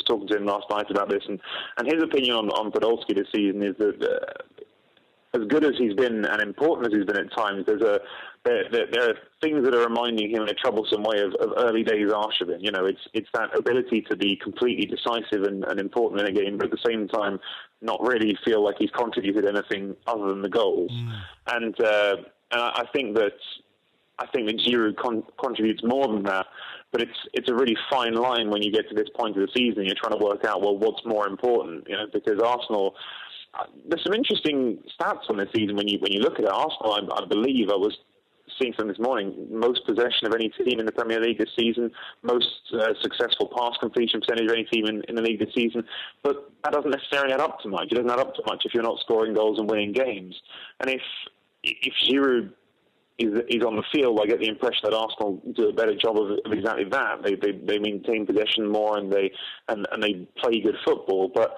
talking 0.07 0.29
to 0.29 0.37
him 0.37 0.47
last 0.47 0.67
night 0.71 0.91
about 0.91 1.09
this 1.09 1.23
and, 1.29 1.41
and 1.77 1.93
his 1.93 2.03
opinion 2.03 2.37
on, 2.37 2.49
on 2.51 2.71
Podolski 2.71 3.15
this 3.15 3.27
season 3.35 3.63
is 3.63 3.77
that 3.79 4.03
uh, 4.03 5.39
as 5.39 5.47
good 5.49 5.65
as 5.65 5.73
he's 5.79 5.95
been 5.95 6.25
and 6.25 6.43
important 6.43 6.87
as 6.87 6.93
he's 6.97 7.07
been 7.07 7.17
at 7.17 7.33
times, 7.37 7.65
there's 7.67 7.83
a 7.83 8.01
there, 8.45 8.65
there, 8.73 8.87
there 8.91 9.11
are 9.11 9.15
things 9.41 9.65
that 9.65 9.75
are 9.75 9.87
reminding 9.87 10.31
him 10.31 10.43
in 10.43 10.49
a 10.49 10.55
troublesome 10.55 11.03
way 11.03 11.21
of, 11.21 11.35
of 11.35 11.53
early 11.59 11.85
days 11.85 12.11
Arshavin. 12.11 12.59
You 12.61 12.73
know, 12.73 12.87
it's 12.87 13.01
it's 13.15 13.29
that 13.35 13.57
ability 13.57 14.03
to 14.11 14.17
be 14.17 14.37
completely 14.37 14.87
decisive 14.87 15.45
and, 15.45 15.65
and 15.65 15.79
important 15.79 16.21
in 16.21 16.27
a 16.27 16.33
game, 16.33 16.59
but 16.59 16.67
at 16.67 16.73
the 16.73 16.85
same 16.85 17.09
time 17.09 17.39
not 17.81 18.01
really 18.03 18.37
feel 18.45 18.65
like 18.65 18.77
he's 18.79 18.91
contributed 18.91 19.47
anything 19.47 19.95
other 20.07 20.29
than 20.29 20.43
the 20.43 20.49
goals. 20.49 20.91
Mm. 20.91 21.23
And 21.49 21.81
uh, 21.81 22.17
and 22.51 22.61
I 22.61 22.85
think 22.93 23.15
that 23.17 23.39
I 24.19 24.27
think 24.27 24.49
that 24.49 24.59
Giroud 24.59 24.97
con- 24.97 25.25
contributes 25.41 25.83
more 25.85 26.09
than 26.09 26.25
that. 26.25 26.47
But 26.91 27.03
it's 27.03 27.19
it's 27.33 27.49
a 27.49 27.55
really 27.55 27.77
fine 27.91 28.15
line 28.15 28.51
when 28.51 28.63
you 28.63 28.73
get 28.73 28.89
to 28.89 28.95
this 28.95 29.09
point 29.17 29.37
of 29.37 29.47
the 29.47 29.53
season. 29.55 29.85
You're 29.85 29.95
trying 30.03 30.19
to 30.19 30.25
work 30.25 30.45
out 30.45 30.63
well 30.63 30.77
what's 30.77 31.05
more 31.07 31.29
important, 31.29 31.89
you 31.89 31.97
know, 31.97 32.07
because 32.13 32.41
Arsenal. 32.43 32.95
Uh, 33.55 33.65
there's 33.87 34.03
some 34.03 34.15
interesting 34.15 34.79
stats 34.99 35.29
on 35.29 35.37
this 35.37 35.49
season 35.55 35.77
when 35.77 35.87
you 35.87 35.99
when 36.01 36.11
you 36.11 36.21
look 36.21 36.39
at 36.39 36.47
it. 36.47 36.51
Arsenal, 36.51 36.95
I, 36.95 37.23
I 37.23 37.27
believe, 37.27 37.69
I 37.69 37.77
was 37.77 37.95
seeing 38.61 38.75
some 38.79 38.89
this 38.89 38.99
morning. 38.99 39.47
Most 39.51 39.87
possession 39.87 40.27
of 40.27 40.35
any 40.35 40.49
team 40.51 40.81
in 40.81 40.87
the 40.87 40.93
Premier 40.93 41.21
League 41.21 41.39
this 41.39 41.51
season, 41.57 41.91
most 42.23 42.47
uh, 42.73 42.95
successful 43.01 43.51
pass 43.57 43.77
completion 43.81 44.21
percentage 44.21 44.47
of 44.47 44.53
any 44.53 44.65
team 44.65 44.87
in, 44.87 45.03
in 45.09 45.15
the 45.15 45.23
league 45.23 45.39
this 45.39 45.55
season. 45.55 45.85
But 46.23 46.51
that 46.65 46.73
doesn't 46.73 46.91
necessarily 46.91 47.33
add 47.33 47.41
up 47.41 47.61
to 47.61 47.69
much. 47.69 47.89
It 47.91 47.97
doesn't 47.97 48.11
add 48.11 48.21
up 48.21 48.35
to 48.35 48.43
much 48.47 48.63
if 48.65 48.75
you're 48.75 48.83
not 48.83 49.01
scoring 49.01 49.35
goals 49.35 49.59
and 49.59 49.69
winning 49.69 49.93
games. 49.93 50.35
And 50.81 50.91
if 50.91 51.03
if 51.65 51.95
Giroud 52.09 52.53
is, 53.19 53.41
is 53.49 53.63
on 53.65 53.77
the 53.77 53.85
field, 53.93 54.19
I 54.23 54.27
get 54.27 54.41
the 54.41 54.49
impression 54.49 54.81
that 54.85 54.95
Arsenal 54.95 55.41
do 55.55 55.69
a 55.69 55.73
better 55.73 55.95
job 55.95 56.19
of, 56.19 56.39
of 56.45 56.53
exactly 56.53 56.85
that. 56.91 57.23
They, 57.23 57.35
they 57.35 57.53
they 57.53 57.79
maintain 57.79 58.27
possession 58.27 58.67
more 58.67 58.99
and 58.99 59.13
they 59.13 59.33
and, 59.69 59.87
and 59.93 60.03
they 60.03 60.27
play 60.43 60.61
good 60.61 60.77
football. 60.85 61.31
But 61.33 61.57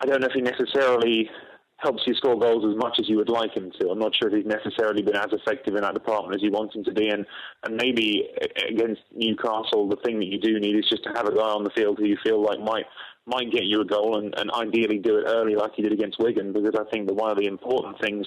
I 0.00 0.06
don't 0.06 0.20
know 0.20 0.28
if 0.28 0.32
he 0.32 0.42
necessarily 0.42 1.30
helps 1.78 2.02
you 2.06 2.14
score 2.14 2.38
goals 2.38 2.64
as 2.64 2.76
much 2.76 2.98
as 2.98 3.08
you 3.08 3.16
would 3.16 3.28
like 3.28 3.54
him 3.54 3.70
to. 3.78 3.90
I'm 3.90 3.98
not 3.98 4.14
sure 4.14 4.28
if 4.28 4.34
he's 4.34 4.46
necessarily 4.46 5.02
been 5.02 5.16
as 5.16 5.32
effective 5.32 5.74
in 5.74 5.82
that 5.82 5.94
department 5.94 6.34
as 6.34 6.42
you 6.42 6.50
want 6.50 6.74
him 6.74 6.84
to 6.84 6.92
be. 6.92 7.08
And, 7.08 7.26
and 7.64 7.76
maybe 7.76 8.28
against 8.68 9.02
Newcastle, 9.14 9.88
the 9.88 9.98
thing 10.04 10.18
that 10.18 10.26
you 10.26 10.40
do 10.40 10.58
need 10.58 10.76
is 10.76 10.88
just 10.88 11.04
to 11.04 11.10
have 11.14 11.26
a 11.26 11.34
guy 11.34 11.42
on 11.42 11.64
the 11.64 11.70
field 11.70 11.98
who 11.98 12.06
you 12.06 12.16
feel 12.22 12.42
like 12.42 12.60
might 12.60 12.86
might 13.28 13.50
get 13.50 13.64
you 13.64 13.80
a 13.80 13.84
goal 13.84 14.18
and, 14.18 14.32
and 14.38 14.52
ideally 14.52 14.98
do 14.98 15.18
it 15.18 15.24
early 15.26 15.56
like 15.56 15.72
he 15.74 15.82
did 15.82 15.92
against 15.92 16.16
Wigan 16.20 16.52
because 16.52 16.76
I 16.78 16.88
think 16.90 17.08
that 17.08 17.14
one 17.14 17.28
of 17.28 17.36
the 17.36 17.46
important 17.46 18.00
things 18.00 18.24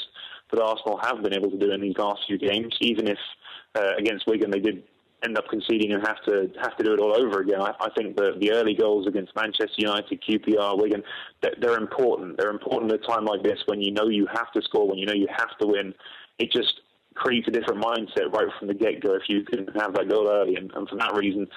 that 0.52 0.62
Arsenal 0.62 1.00
have 1.02 1.24
been 1.24 1.34
able 1.34 1.50
to 1.50 1.58
do 1.58 1.72
in 1.72 1.80
these 1.80 1.98
last 1.98 2.20
few 2.28 2.38
games, 2.38 2.76
even 2.82 3.08
if 3.08 3.18
uh, 3.76 3.96
against 3.98 4.28
Wigan 4.28 4.52
they 4.52 4.60
did 4.60 4.84
end 5.24 5.38
up 5.38 5.46
conceding 5.50 5.92
and 5.92 6.06
have 6.06 6.22
to 6.26 6.50
have 6.62 6.76
to 6.78 6.84
do 6.84 6.94
it 6.94 7.00
all 7.00 7.16
over 7.16 7.42
again. 7.42 7.62
I, 7.62 7.74
I 7.80 7.90
think 7.98 8.16
that 8.18 8.40
the 8.40 8.52
early 8.52 8.74
goals 8.74 9.08
against 9.08 9.36
Manchester 9.36 9.76
United, 9.78 10.22
QPR, 10.22 10.82
Wigan, 10.82 11.04
they're, 11.42 11.78
important. 11.78 12.38
They're 12.38 12.50
important 12.50 12.92
at 12.92 13.04
a 13.04 13.08
time 13.08 13.26
like 13.26 13.44
this 13.44 13.60
when 13.66 13.82
you 13.82 13.92
know 13.92 14.08
you 14.08 14.28
have 14.34 14.52
to 14.54 14.62
score, 14.62 14.88
when 14.88 14.98
you 14.98 15.06
know 15.06 15.14
you 15.14 15.28
have 15.36 15.58
to 15.60 15.68
win. 15.68 15.94
It 16.38 16.52
just 16.52 16.82
creates 17.16 17.48
a 17.48 17.52
different 17.52 17.84
mindset 17.84 18.32
right 18.32 18.48
from 18.58 18.70
the 18.70 18.74
get 18.74 19.02
go 19.02 19.16
if 19.16 19.24
you 19.28 19.44
can 19.44 19.68
have 19.76 19.94
that 19.94 20.10
goal 20.10 20.30
early. 20.30 20.56
And, 20.56 20.72
and 20.72 20.88
for 20.88 20.96
that 20.96 21.14
reason, 21.16 21.48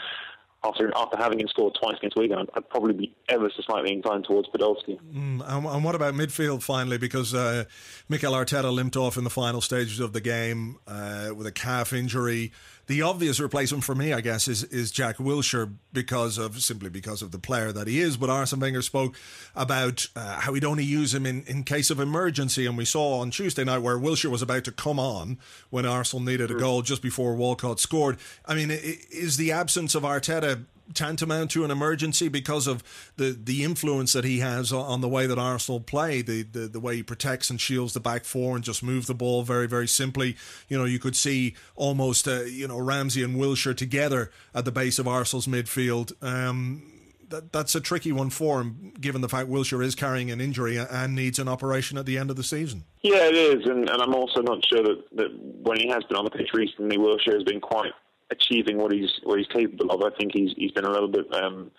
after 0.64 0.90
after 0.96 1.16
having 1.16 1.40
him 1.40 1.48
score 1.48 1.72
twice 1.81 1.96
against 1.98 2.16
Wigan, 2.16 2.38
I'd, 2.38 2.51
I'd, 2.55 2.68
probably 2.68 2.94
be 2.94 3.14
ever 3.29 3.51
so 3.55 3.62
slightly 3.62 3.92
inclined 3.92 4.25
towards 4.25 4.48
Podolski. 4.48 4.98
Mm, 5.12 5.42
and, 5.46 5.66
and, 5.66 5.85
what 5.85 5.94
about 5.94 6.14
midfield 6.14 6.62
finally? 6.62 6.98
Because 6.98 7.35
uh, 7.35 7.64
Mikel 8.09 8.33
Arteta 8.33 8.72
limped 8.72 8.96
off 8.96 9.16
in 9.16 9.25
the 9.25 9.31
final 9.31 9.61
stages 9.61 10.01
of 10.01 10.12
the 10.12 10.20
game 10.20 10.77
uh, 10.87 11.31
with 11.35 11.46
a 11.46 11.53
calf 11.53 11.92
injury 11.92 12.53
the 12.87 13.03
obvious 13.03 13.38
replacement 13.38 13.85
for 13.85 13.95
me, 13.95 14.12
I 14.12 14.21
guess, 14.21 14.49
is 14.49 14.64
is 14.64 14.90
Jack 14.90 15.16
Wilshere 15.16 15.73
because 15.92 16.38
of 16.38 16.61
simply 16.62 16.90
because 16.90 17.23
of 17.23 17.31
the 17.31 17.38
player 17.38 17.73
that 17.73 17.87
he 17.87 18.01
is. 18.01 18.16
But 18.16 18.31
Arsene 18.31 18.61
Wenger 18.61 18.83
spoke 18.83 19.14
about 19.55 20.07
uh, 20.16 20.40
how 20.40 20.55
he'd 20.55 20.64
only 20.64 20.85
use 20.85 21.14
him 21.14 21.25
in, 21.27 21.45
in 21.45 21.64
case 21.64 21.90
of 21.90 22.01
emergency, 22.01 22.66
and 22.66 22.77
we 22.77 22.85
saw 22.85 23.21
on 23.21 23.31
Tuesday 23.31 23.64
night 23.64 23.79
where 23.79 23.99
Wilshere 23.99 24.31
was 24.31 24.42
about 24.42 24.64
to 24.64 24.73
come 24.73 24.99
on 24.99 25.38
when 25.71 25.87
Arsenal 25.87 26.25
needed 26.25 26.51
a 26.51 26.55
goal 26.55 26.83
just 26.83 27.03
before 27.03 27.35
Walcott 27.35 27.81
scored. 27.81 28.18
I 28.47 28.55
mean, 28.55 28.71
is 28.71 29.37
the 29.37 29.53
absence 29.53 29.95
of 29.95 30.03
Arteta 30.03 30.64
tantamount 30.94 31.50
to 31.52 31.64
an 31.64 31.70
emergency 31.70 32.28
because 32.28 32.66
of 32.66 32.83
the, 33.16 33.37
the 33.38 33.64
influence 33.64 34.12
that 34.12 34.24
he 34.24 34.40
has 34.40 34.72
on 34.72 35.00
the 35.00 35.09
way 35.09 35.26
that 35.26 35.38
Arsenal 35.38 35.81
play, 35.81 36.22
the, 36.22 36.42
the, 36.42 36.61
the 36.61 36.81
way 36.81 36.96
he 36.96 37.02
protects 37.02 37.50
and 37.50 37.61
shields 37.61 37.92
the 37.92 38.00
back 38.00 38.24
four 38.24 38.57
and 38.57 38.64
just 38.64 38.83
move 38.83 39.07
the 39.07 39.14
ball 39.14 39.42
very, 39.42 39.66
very 39.66 39.88
simply. 39.88 40.37
You 40.68 40.78
know, 40.78 40.85
you 40.85 40.98
could 40.98 41.16
see 41.16 41.55
almost, 41.74 42.28
uh, 42.28 42.42
you 42.42 42.68
know, 42.68 42.78
Ramsey 42.78 43.22
and 43.22 43.37
Wilshere 43.37 43.76
together 43.76 44.31
at 44.55 44.64
the 44.64 44.72
base 44.72 44.98
of 44.98 45.09
Arsenal's 45.09 45.46
midfield. 45.46 46.12
Um, 46.22 46.83
that, 47.28 47.52
that's 47.52 47.74
a 47.74 47.81
tricky 47.81 48.12
one 48.12 48.31
for 48.31 48.61
him, 48.61 48.92
given 49.00 49.20
the 49.22 49.28
fact 49.28 49.48
Wilshere 49.48 49.85
is 49.85 49.94
carrying 49.94 50.31
an 50.31 50.40
injury 50.40 50.76
and 50.76 51.14
needs 51.14 51.38
an 51.38 51.48
operation 51.48 51.98
at 51.98 52.07
the 52.07 52.18
end 52.18 52.31
of 52.31 52.37
the 52.37 52.44
season. 52.44 52.85
Yeah, 53.02 53.26
it 53.26 53.35
is, 53.35 53.64
and, 53.66 53.88
and 53.88 54.02
I'm 54.02 54.14
also 54.14 54.42
not 54.42 54.64
sure 54.66 54.83
that, 54.83 55.02
that 55.16 55.38
when 55.38 55.81
he 55.81 55.88
has 55.88 56.05
been 56.05 56.16
on 56.16 56.24
the 56.24 56.31
pitch 56.31 56.50
recently, 56.55 56.98
Wilshere 56.98 57.35
has 57.35 57.42
been 57.44 57.61
quite 57.61 57.92
achieving 58.33 58.79
what 58.79 58.92
he's 58.92 59.11
what 59.23 59.38
he's 59.38 59.49
capable 59.49 59.90
of. 59.90 60.03
I 60.03 60.16
think 60.16 60.33
he's 60.35 60.53
he's 60.57 60.73
been 60.73 60.85
a 60.85 60.90
little 60.90 61.09
bit 61.09 61.27
um, 61.35 61.71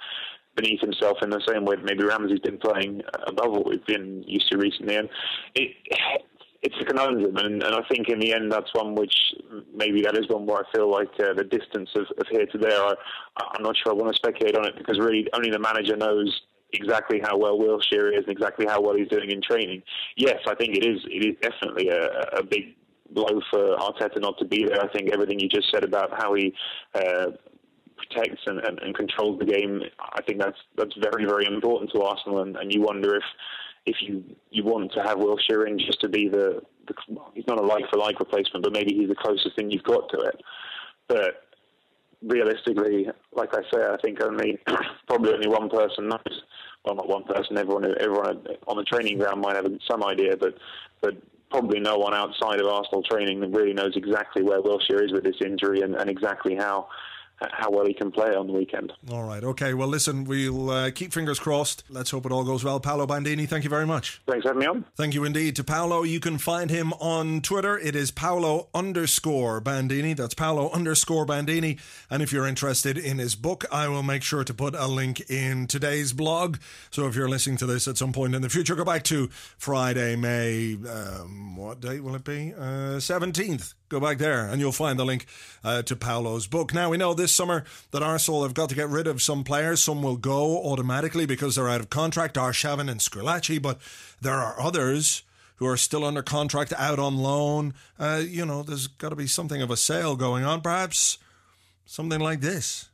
beneath 0.56 0.82
himself 0.82 1.18
in 1.22 1.30
the 1.30 1.42
same 1.48 1.66
way 1.66 1.76
that 1.76 1.86
maybe 1.86 2.04
Ramsey's 2.04 2.40
been 2.40 2.60
playing 2.60 3.02
above 3.28 3.52
what 3.52 3.68
we've 3.68 3.86
been 3.86 4.24
used 4.28 4.50
to 4.52 4.58
recently. 4.58 4.96
And 4.96 5.10
it 5.56 5.72
it's 6.62 6.76
a 6.80 6.86
conundrum, 6.86 7.36
and, 7.36 7.62
and 7.62 7.76
I 7.76 7.82
think 7.92 8.08
in 8.08 8.20
the 8.20 8.34
end 8.34 8.50
that's 8.50 8.74
one 8.74 8.96
which 8.96 9.14
maybe 9.76 10.02
that 10.04 10.18
is 10.18 10.30
one 10.30 10.46
where 10.46 10.64
I 10.64 10.72
feel 10.74 10.90
like 10.90 11.10
uh, 11.20 11.34
the 11.34 11.44
distance 11.44 11.90
of, 11.96 12.06
of 12.18 12.26
here 12.32 12.46
to 12.46 12.58
there. 12.58 12.80
I, 12.80 12.94
I'm 13.38 13.64
not 13.64 13.76
sure 13.76 13.92
I 13.92 13.96
want 13.96 14.16
to 14.16 14.18
speculate 14.18 14.56
on 14.56 14.66
it 14.66 14.78
because 14.78 14.98
really 14.98 15.28
only 15.34 15.52
the 15.52 15.60
manager 15.60 15.98
knows 15.98 16.42
exactly 16.72 17.20
how 17.22 17.38
well 17.38 17.58
Wilshere 17.60 18.18
is 18.18 18.24
and 18.26 18.30
exactly 18.30 18.66
how 18.66 18.82
well 18.82 18.96
he's 18.96 19.10
doing 19.10 19.30
in 19.30 19.42
training. 19.42 19.84
Yes, 20.16 20.40
I 20.48 20.56
think 20.56 20.76
it 20.78 20.86
is. 20.86 21.02
It 21.06 21.26
is 21.26 21.36
definitely 21.42 21.90
a, 21.90 22.40
a 22.40 22.44
big 22.44 22.76
blow 23.14 23.42
for 23.52 23.76
Arteta 23.78 24.20
not 24.20 24.38
to 24.40 24.46
be 24.46 24.66
there. 24.66 24.82
I 24.82 24.92
think 24.92 25.12
everything 25.12 25.40
you 25.40 25.50
just 25.50 25.72
said 25.72 25.84
about 25.84 26.12
how 26.18 26.34
he 26.34 26.54
uh, 26.94 27.32
protects 27.98 28.42
and, 28.46 28.60
and, 28.60 28.80
and, 28.80 28.96
controls 28.96 29.40
the 29.40 29.46
game, 29.46 29.82
I 30.00 30.22
think 30.24 30.40
that's 30.40 30.58
that's 30.78 30.96
very 31.02 31.26
very 31.26 31.46
important 31.46 31.92
to 31.92 32.02
Arsenal. 32.02 32.42
And, 32.42 32.56
and 32.58 32.74
you 32.74 32.82
wonder 32.82 33.16
if 33.16 33.24
if 33.86 33.98
you 34.02 34.24
you 34.50 34.64
want 34.64 34.92
to 34.94 35.04
have 35.04 35.18
Wilshere 35.18 35.68
in 35.68 35.78
just 35.78 36.02
to 36.02 36.10
be 36.10 36.30
the, 36.30 36.62
the 36.88 36.94
he's 37.34 37.48
not 37.48 37.60
a 37.60 37.66
like 37.66 37.86
for 37.92 37.98
like 37.98 38.20
replacement, 38.20 38.64
but 38.64 38.74
maybe 38.74 38.94
he's 38.94 39.10
the 39.10 39.16
closest 39.16 39.56
thing 39.56 39.72
you've 39.72 39.84
got 39.84 40.10
to 40.10 40.20
it. 40.20 40.42
But 41.08 41.44
realistically, 42.22 43.08
like 43.34 43.54
I 43.54 43.62
say, 43.74 43.84
I 43.84 43.98
think 44.02 44.22
only 44.22 44.60
probably 45.08 45.34
only 45.34 45.48
one 45.48 45.70
person 45.70 46.08
knows. 46.08 46.42
Well, 46.86 46.96
not 46.96 47.08
one 47.08 47.24
person. 47.24 47.58
Everyone, 47.58 47.86
everyone 48.00 48.46
on 48.68 48.76
the 48.76 48.84
training 48.84 49.18
ground 49.18 49.42
might 49.42 49.56
have 49.56 49.68
some 49.90 50.04
idea, 50.04 50.36
but 50.38 50.56
but 51.02 51.14
probably 51.54 51.80
no 51.80 52.00
one 52.00 52.16
outside 52.16 52.60
of 52.60 52.66
Arsenal 52.66 53.04
training 53.04 53.40
really 53.52 53.74
knows 53.74 53.96
exactly 53.96 54.42
where 54.42 54.60
Wilshere 54.60 55.06
is 55.06 55.14
with 55.14 55.24
this 55.24 55.36
injury 55.46 55.82
and, 55.82 55.94
and 55.94 56.10
exactly 56.10 56.56
how 56.56 56.88
how 57.52 57.72
well 57.72 57.86
he 57.86 57.94
can 57.94 58.12
play 58.12 58.36
on 58.36 58.48
the 58.48 58.54
weekend. 58.54 58.94
All 59.12 59.24
right. 59.24 59.44
Okay. 59.44 59.74
Well, 59.74 59.88
listen, 59.88 60.24
we'll 60.24 60.70
uh, 60.70 60.92
keep 60.92 61.14
fingers 61.14 61.40
crossed. 61.40 61.84
Let's 61.90 62.12
hope 62.12 62.26
it 62.26 62.32
all 62.32 62.44
goes 62.44 62.64
well. 62.64 62.80
Paolo 62.80 63.06
Bandini, 63.06 63.46
thank 63.46 63.64
you 63.64 63.70
very 63.70 63.86
much. 63.86 64.22
Thanks 64.28 64.44
for 64.44 64.50
having 64.50 64.62
me 64.62 64.66
on. 64.66 64.86
Thank 64.96 65.14
you 65.14 65.24
indeed 65.24 65.56
to 65.58 65.64
Paolo. 65.64 66.04
You 66.04 66.20
can 66.20 66.38
find 66.38 66.70
him 66.70 66.94
on 66.94 67.42
Twitter. 67.42 67.78
It 67.78 67.96
is 67.96 68.12
Paolo 68.12 68.70
underscore 68.74 69.60
Bandini. 69.60 70.14
That's 70.14 70.34
Paolo 70.34 70.70
underscore 70.72 71.26
Bandini. 71.26 71.78
And 72.10 72.24
if 72.24 72.32
you're 72.32 72.48
interested 72.48 72.98
in 72.98 73.18
his 73.18 73.36
book, 73.36 73.66
I 73.72 73.88
will 73.88 74.04
make 74.04 74.24
sure 74.24 74.44
to 74.44 74.54
put 74.54 74.76
a 74.76 74.88
link 74.88 75.30
in 75.30 75.68
today's 75.68 76.14
blog. 76.14 76.58
So 76.92 77.08
if 77.08 77.16
you're 77.16 77.30
listening 77.30 77.58
to 77.58 77.66
this 77.66 77.88
at 77.88 77.98
some 77.98 78.14
point 78.14 78.36
in 78.36 78.42
the 78.42 78.50
future, 78.50 78.76
go 78.76 78.86
back 78.86 79.04
to 79.06 79.28
Friday, 79.58 80.16
May, 80.16 80.78
um, 80.88 81.56
what 81.56 81.82
date 81.82 82.04
will 82.04 82.16
it 82.16 82.24
be? 82.24 82.54
Uh, 82.54 82.98
17th 83.00 83.74
go 83.94 84.00
back 84.00 84.18
there 84.18 84.48
and 84.48 84.60
you'll 84.60 84.72
find 84.72 85.00
the 85.00 85.06
link 85.06 85.26
uh, 85.64 85.82
to 85.84 85.96
Paolo's 85.96 86.48
book. 86.48 86.74
Now, 86.74 86.90
we 86.90 86.98
know 86.98 87.14
this 87.14 87.32
summer 87.32 87.64
that 87.92 88.04
Arsenal 88.04 88.44
have 88.44 88.54
got 88.54 88.70
to 88.70 88.76
get 88.76 88.90
rid 88.90 89.08
of 89.08 89.22
some 89.22 89.44
players. 89.44 89.82
Some 89.82 90.02
will 90.02 90.18
go 90.18 90.64
automatically 90.64 91.26
because 91.26 91.56
they're 91.56 91.70
out 91.70 91.82
of 91.82 91.90
contract, 91.90 92.36
Arshavin 92.36 92.90
and 92.90 93.00
Squillaci, 93.00 93.62
but 93.62 93.80
there 94.22 94.34
are 94.34 94.60
others 94.60 95.24
who 95.58 95.68
are 95.68 95.78
still 95.78 96.04
under 96.04 96.24
contract 96.24 96.74
out 96.78 97.00
on 97.00 97.18
loan. 97.18 97.74
Uh, 98.00 98.22
you 98.26 98.46
know, 98.46 98.64
there's 98.64 98.88
got 98.88 99.10
to 99.10 99.16
be 99.16 99.28
something 99.28 99.62
of 99.62 99.70
a 99.70 99.78
sale 99.78 100.16
going 100.16 100.44
on, 100.44 100.62
perhaps 100.62 101.20
something 101.86 102.20
like 102.20 102.42
this. 102.42 102.90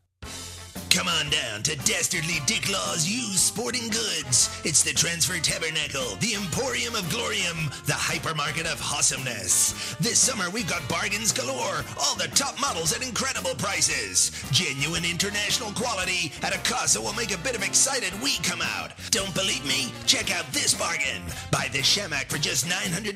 Come 0.90 1.08
on 1.08 1.30
down 1.30 1.62
to 1.64 1.76
Dastardly 1.86 2.40
Dick 2.48 2.70
Law's 2.70 3.08
Used 3.08 3.40
Sporting 3.40 3.90
Goods. 3.90 4.50
It's 4.66 4.84
the 4.84 4.92
Transfer 4.92 5.38
Tabernacle, 5.38 6.16
the 6.20 6.34
Emporium 6.34 6.96
of 6.96 7.04
Glorium, 7.10 7.70
the 7.86 7.94
hypermarket 7.94 8.66
of 8.66 8.82
awesomeness. 8.82 9.96
This 10.00 10.18
summer 10.18 10.50
we've 10.50 10.68
got 10.68 10.88
bargains 10.90 11.32
galore, 11.32 11.86
all 12.00 12.16
the 12.16 12.28
top 12.34 12.60
models 12.60 12.92
at 12.92 13.06
incredible 13.06 13.54
prices. 13.56 14.32
Genuine 14.52 15.06
international 15.06 15.72
quality 15.72 16.34
at 16.42 16.56
a 16.56 16.60
cost 16.68 16.96
that 16.96 17.02
will 17.02 17.14
make 17.14 17.34
a 17.34 17.44
bit 17.44 17.56
of 17.56 17.64
excited 17.64 18.12
we 18.22 18.38
come 18.38 18.62
out. 18.62 18.92
Don't 19.12 19.34
believe 19.36 19.66
me? 19.66 19.94
Check 20.08 20.36
out 20.36 20.52
this 20.52 20.74
bargain. 20.74 21.22
Buy 21.52 21.70
this 21.72 21.86
Chamakh 21.86 22.30
for 22.30 22.40
just 22.40 22.66
$9.99 22.66 23.16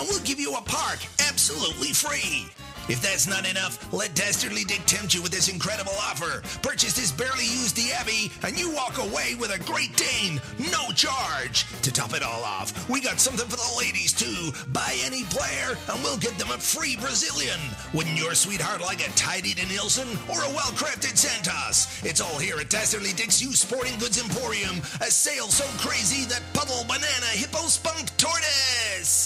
and 0.00 0.08
we'll 0.08 0.24
give 0.24 0.40
you 0.40 0.54
a 0.54 0.62
park 0.62 0.98
absolutely 1.28 1.92
free. 1.92 2.48
If 2.88 3.02
that's 3.02 3.28
not 3.28 3.48
enough, 3.48 3.92
let 3.92 4.14
Dastardly 4.14 4.64
Dick 4.64 4.82
tempt 4.86 5.14
you 5.14 5.22
with 5.22 5.32
this 5.32 5.48
incredible 5.48 5.92
offer. 6.00 6.42
Purchase 6.62 6.94
this 6.94 7.12
barely 7.12 7.44
used 7.44 7.76
Diaby, 7.76 8.32
and 8.44 8.58
you 8.58 8.74
walk 8.74 8.98
away 8.98 9.34
with 9.38 9.54
a 9.54 9.62
Great 9.64 9.96
Dane, 9.96 10.40
no 10.72 10.90
charge. 10.92 11.66
To 11.82 11.92
top 11.92 12.14
it 12.14 12.22
all 12.22 12.42
off, 12.42 12.88
we 12.88 13.00
got 13.00 13.20
something 13.20 13.46
for 13.46 13.56
the 13.56 13.78
ladies 13.78 14.12
too. 14.12 14.52
Buy 14.72 14.96
any 15.04 15.24
player, 15.24 15.76
and 15.92 16.02
we'll 16.02 16.18
get 16.18 16.38
them 16.38 16.50
a 16.50 16.58
free 16.58 16.96
Brazilian. 16.96 17.60
Wouldn't 17.92 18.18
your 18.18 18.34
sweetheart 18.34 18.80
like 18.80 19.06
a 19.06 19.10
tidy 19.12 19.54
Nilsson 19.68 20.08
or 20.28 20.42
a 20.42 20.54
well-crafted 20.54 21.16
Santos? 21.16 21.86
It's 22.04 22.20
all 22.20 22.38
here 22.38 22.58
at 22.58 22.70
Dastardly 22.70 23.12
Dick's 23.12 23.42
Used 23.42 23.58
Sporting 23.58 23.98
Goods 23.98 24.20
Emporium. 24.20 24.78
A 25.00 25.10
sale 25.10 25.48
so 25.48 25.64
crazy 25.78 26.24
that 26.26 26.42
puddle 26.52 26.84
banana 26.84 27.30
hippo 27.32 27.66
spunk 27.68 28.16
tortoise. 28.16 29.19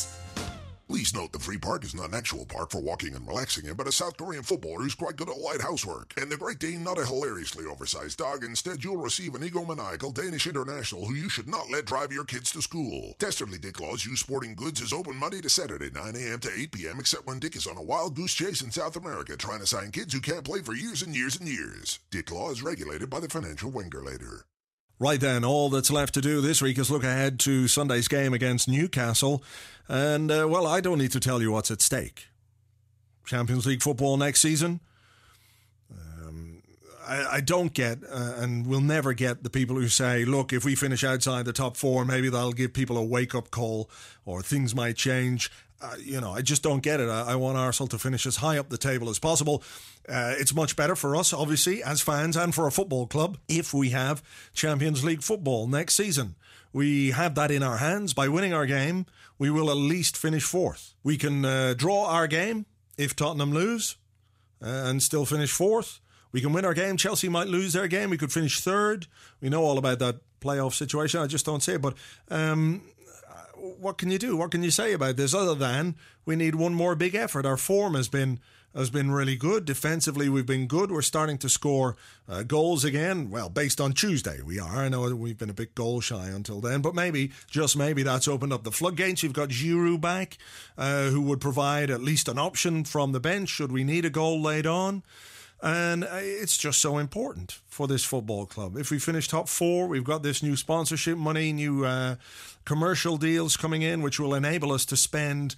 Please 0.94 1.12
note 1.12 1.32
the 1.32 1.40
free 1.40 1.58
park 1.58 1.82
is 1.82 1.92
not 1.92 2.10
an 2.10 2.14
actual 2.14 2.46
park 2.46 2.70
for 2.70 2.80
walking 2.80 3.16
and 3.16 3.26
relaxing 3.26 3.66
in, 3.66 3.74
but 3.74 3.88
a 3.88 3.90
South 3.90 4.16
Korean 4.16 4.44
footballer 4.44 4.82
who's 4.82 4.94
quite 4.94 5.16
good 5.16 5.28
at 5.28 5.38
light 5.38 5.60
housework. 5.60 6.14
And 6.16 6.30
the 6.30 6.36
Great 6.36 6.60
Dane, 6.60 6.84
not 6.84 7.00
a 7.00 7.04
hilariously 7.04 7.64
oversized 7.66 8.18
dog. 8.18 8.44
Instead, 8.44 8.84
you'll 8.84 8.98
receive 8.98 9.34
an 9.34 9.42
egomaniacal 9.42 10.14
Danish 10.14 10.46
international 10.46 11.04
who 11.04 11.14
you 11.14 11.28
should 11.28 11.48
not 11.48 11.68
let 11.68 11.86
drive 11.86 12.12
your 12.12 12.22
kids 12.22 12.52
to 12.52 12.62
school. 12.62 13.16
Dastardly 13.18 13.58
Dick 13.58 13.80
Law's 13.80 14.06
Used 14.06 14.20
Sporting 14.20 14.54
Goods 14.54 14.80
is 14.80 14.92
open 14.92 15.16
Monday 15.16 15.40
to 15.40 15.48
Saturday, 15.48 15.90
9 15.90 16.14
a.m. 16.14 16.38
to 16.38 16.50
8 16.56 16.70
p.m., 16.70 17.00
except 17.00 17.26
when 17.26 17.40
Dick 17.40 17.56
is 17.56 17.66
on 17.66 17.76
a 17.76 17.82
wild 17.82 18.14
goose 18.14 18.32
chase 18.32 18.62
in 18.62 18.70
South 18.70 18.94
America 18.94 19.36
trying 19.36 19.58
to 19.58 19.66
sign 19.66 19.90
kids 19.90 20.14
who 20.14 20.20
can't 20.20 20.44
play 20.44 20.62
for 20.62 20.74
years 20.74 21.02
and 21.02 21.16
years 21.16 21.34
and 21.40 21.48
years. 21.48 21.98
Dick 22.12 22.30
Law 22.30 22.52
is 22.52 22.62
regulated 22.62 23.10
by 23.10 23.18
the 23.18 23.28
Financial 23.28 23.72
Regulator. 23.72 24.46
Right 24.98 25.20
then, 25.20 25.44
all 25.44 25.70
that's 25.70 25.90
left 25.90 26.14
to 26.14 26.20
do 26.20 26.40
this 26.40 26.62
week 26.62 26.78
is 26.78 26.90
look 26.90 27.02
ahead 27.02 27.40
to 27.40 27.66
Sunday's 27.66 28.06
game 28.06 28.32
against 28.32 28.68
Newcastle. 28.68 29.42
And, 29.88 30.30
uh, 30.30 30.46
well, 30.48 30.66
I 30.66 30.80
don't 30.80 30.98
need 30.98 31.12
to 31.12 31.20
tell 31.20 31.42
you 31.42 31.50
what's 31.50 31.70
at 31.70 31.82
stake. 31.82 32.28
Champions 33.26 33.66
League 33.66 33.82
football 33.82 34.16
next 34.16 34.40
season. 34.40 34.80
Um, 35.90 36.62
I, 37.06 37.24
I, 37.36 37.40
don't 37.40 37.74
get, 37.74 37.98
uh, 38.04 38.34
and 38.36 38.66
will 38.66 38.80
never 38.80 39.14
get, 39.14 39.42
the 39.42 39.50
people 39.50 39.76
who 39.76 39.88
say, 39.88 40.24
look, 40.24 40.52
if 40.52 40.64
we 40.64 40.74
finish 40.74 41.02
outside 41.02 41.44
the 41.44 41.52
top 41.52 41.76
four, 41.76 42.04
maybe 42.04 42.28
that'll 42.28 42.52
give 42.52 42.72
people 42.72 42.96
a 42.96 43.04
wake 43.04 43.34
up 43.34 43.50
call 43.50 43.90
or 44.24 44.42
things 44.42 44.74
might 44.74 44.96
change. 44.96 45.50
Uh, 45.80 45.96
you 45.98 46.20
know, 46.20 46.32
I 46.32 46.40
just 46.40 46.62
don't 46.62 46.82
get 46.82 47.00
it. 47.00 47.08
I, 47.08 47.32
I, 47.32 47.36
want 47.36 47.58
Arsenal 47.58 47.88
to 47.88 47.98
finish 47.98 48.26
as 48.26 48.36
high 48.36 48.58
up 48.58 48.70
the 48.70 48.78
table 48.78 49.10
as 49.10 49.18
possible. 49.18 49.62
Uh, 50.08 50.34
it's 50.38 50.54
much 50.54 50.76
better 50.76 50.96
for 50.96 51.16
us, 51.16 51.32
obviously, 51.32 51.82
as 51.82 52.00
fans 52.00 52.36
and 52.36 52.54
for 52.54 52.66
a 52.66 52.70
football 52.70 53.06
club 53.06 53.38
if 53.48 53.74
we 53.74 53.90
have 53.90 54.22
Champions 54.54 55.04
League 55.04 55.22
football 55.22 55.66
next 55.66 55.94
season. 55.94 56.36
We 56.72 57.10
have 57.10 57.34
that 57.34 57.50
in 57.50 57.62
our 57.62 57.78
hands. 57.78 58.14
By 58.14 58.28
winning 58.28 58.54
our 58.54 58.66
game, 58.66 59.06
we 59.38 59.50
will 59.50 59.70
at 59.70 59.76
least 59.76 60.16
finish 60.16 60.44
fourth. 60.44 60.94
We 61.02 61.16
can 61.16 61.44
uh, 61.44 61.74
draw 61.74 62.06
our 62.06 62.26
game 62.26 62.66
if 62.96 63.14
Tottenham 63.14 63.52
lose 63.52 63.96
uh, 64.62 64.68
and 64.68 65.02
still 65.02 65.26
finish 65.26 65.52
fourth. 65.52 66.00
We 66.32 66.40
can 66.40 66.52
win 66.52 66.64
our 66.64 66.74
game. 66.74 66.96
Chelsea 66.96 67.28
might 67.28 67.46
lose 67.46 67.74
their 67.74 67.86
game. 67.86 68.10
We 68.10 68.18
could 68.18 68.32
finish 68.32 68.60
third. 68.60 69.06
We 69.40 69.50
know 69.50 69.62
all 69.62 69.78
about 69.78 70.00
that 70.00 70.16
playoff 70.40 70.74
situation. 70.74 71.20
I 71.20 71.28
just 71.28 71.46
don't 71.46 71.62
see 71.62 71.74
it. 71.74 71.82
But 71.82 71.94
um, 72.28 72.82
what 73.64 73.98
can 73.98 74.10
you 74.10 74.18
do? 74.18 74.36
What 74.36 74.50
can 74.50 74.62
you 74.62 74.70
say 74.70 74.92
about 74.92 75.16
this 75.16 75.34
other 75.34 75.54
than 75.54 75.96
we 76.24 76.36
need 76.36 76.54
one 76.54 76.74
more 76.74 76.94
big 76.94 77.14
effort? 77.14 77.46
Our 77.46 77.56
form 77.56 77.94
has 77.94 78.08
been 78.08 78.40
has 78.74 78.90
been 78.90 79.12
really 79.12 79.36
good. 79.36 79.64
Defensively, 79.64 80.28
we've 80.28 80.46
been 80.46 80.66
good. 80.66 80.90
We're 80.90 81.02
starting 81.02 81.38
to 81.38 81.48
score 81.48 81.96
uh, 82.28 82.42
goals 82.42 82.84
again. 82.84 83.30
Well, 83.30 83.48
based 83.48 83.80
on 83.80 83.92
Tuesday, 83.92 84.40
we 84.42 84.58
are. 84.58 84.78
I 84.78 84.88
know 84.88 85.14
we've 85.14 85.38
been 85.38 85.50
a 85.50 85.54
bit 85.54 85.76
goal 85.76 86.00
shy 86.00 86.26
until 86.26 86.60
then, 86.60 86.82
but 86.82 86.92
maybe, 86.92 87.30
just 87.48 87.76
maybe, 87.76 88.02
that's 88.02 88.26
opened 88.26 88.52
up 88.52 88.64
the 88.64 88.72
floodgates. 88.72 89.22
You've 89.22 89.32
got 89.32 89.50
Giroud 89.50 90.00
back, 90.00 90.38
uh, 90.76 91.04
who 91.10 91.20
would 91.22 91.40
provide 91.40 91.88
at 91.88 92.02
least 92.02 92.26
an 92.26 92.38
option 92.38 92.82
from 92.82 93.12
the 93.12 93.20
bench 93.20 93.48
should 93.48 93.70
we 93.70 93.84
need 93.84 94.04
a 94.04 94.10
goal 94.10 94.42
laid 94.42 94.66
on. 94.66 95.04
And 95.64 96.04
uh, 96.04 96.08
it's 96.20 96.58
just 96.58 96.78
so 96.78 96.98
important 96.98 97.58
for 97.68 97.88
this 97.88 98.04
football 98.04 98.44
club. 98.44 98.76
If 98.76 98.90
we 98.90 98.98
finish 98.98 99.28
top 99.28 99.48
four, 99.48 99.86
we've 99.86 100.04
got 100.04 100.22
this 100.22 100.42
new 100.42 100.56
sponsorship 100.56 101.16
money, 101.16 101.54
new 101.54 101.86
uh, 101.86 102.16
commercial 102.66 103.16
deals 103.16 103.56
coming 103.56 103.80
in, 103.80 104.02
which 104.02 104.20
will 104.20 104.34
enable 104.34 104.72
us 104.72 104.84
to 104.84 104.96
spend 104.96 105.56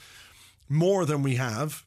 more 0.69 1.05
than 1.07 1.25
we 1.25 1.35
have 1.35 1.85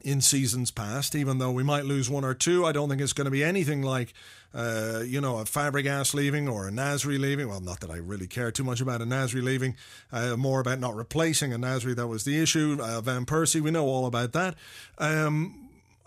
in 0.00 0.22
seasons 0.22 0.70
past, 0.70 1.14
even 1.14 1.36
though 1.36 1.50
we 1.50 1.62
might 1.62 1.84
lose 1.84 2.08
one 2.08 2.24
or 2.24 2.32
two. 2.32 2.64
I 2.64 2.72
don't 2.72 2.88
think 2.88 3.02
it's 3.02 3.12
going 3.12 3.26
to 3.26 3.30
be 3.30 3.44
anything 3.44 3.82
like, 3.82 4.14
uh, 4.54 5.02
you 5.04 5.20
know, 5.20 5.36
a 5.36 5.44
Fabregas 5.44 6.14
leaving 6.14 6.48
or 6.48 6.66
a 6.66 6.70
Nasri 6.70 7.18
leaving. 7.18 7.48
Well, 7.48 7.60
not 7.60 7.80
that 7.80 7.90
I 7.90 7.96
really 7.96 8.26
care 8.26 8.52
too 8.52 8.64
much 8.64 8.80
about 8.80 9.02
a 9.02 9.04
Nasri 9.04 9.42
leaving, 9.42 9.76
uh, 10.12 10.36
more 10.36 10.60
about 10.60 10.78
not 10.80 10.94
replacing 10.94 11.52
a 11.52 11.58
Nasri. 11.58 11.94
That 11.94 12.06
was 12.06 12.24
the 12.24 12.40
issue. 12.40 12.78
Uh, 12.80 13.02
Van 13.02 13.26
Persie, 13.26 13.60
we 13.60 13.70
know 13.70 13.84
all 13.84 14.06
about 14.06 14.32
that. 14.32 14.54
Um, 14.96 15.63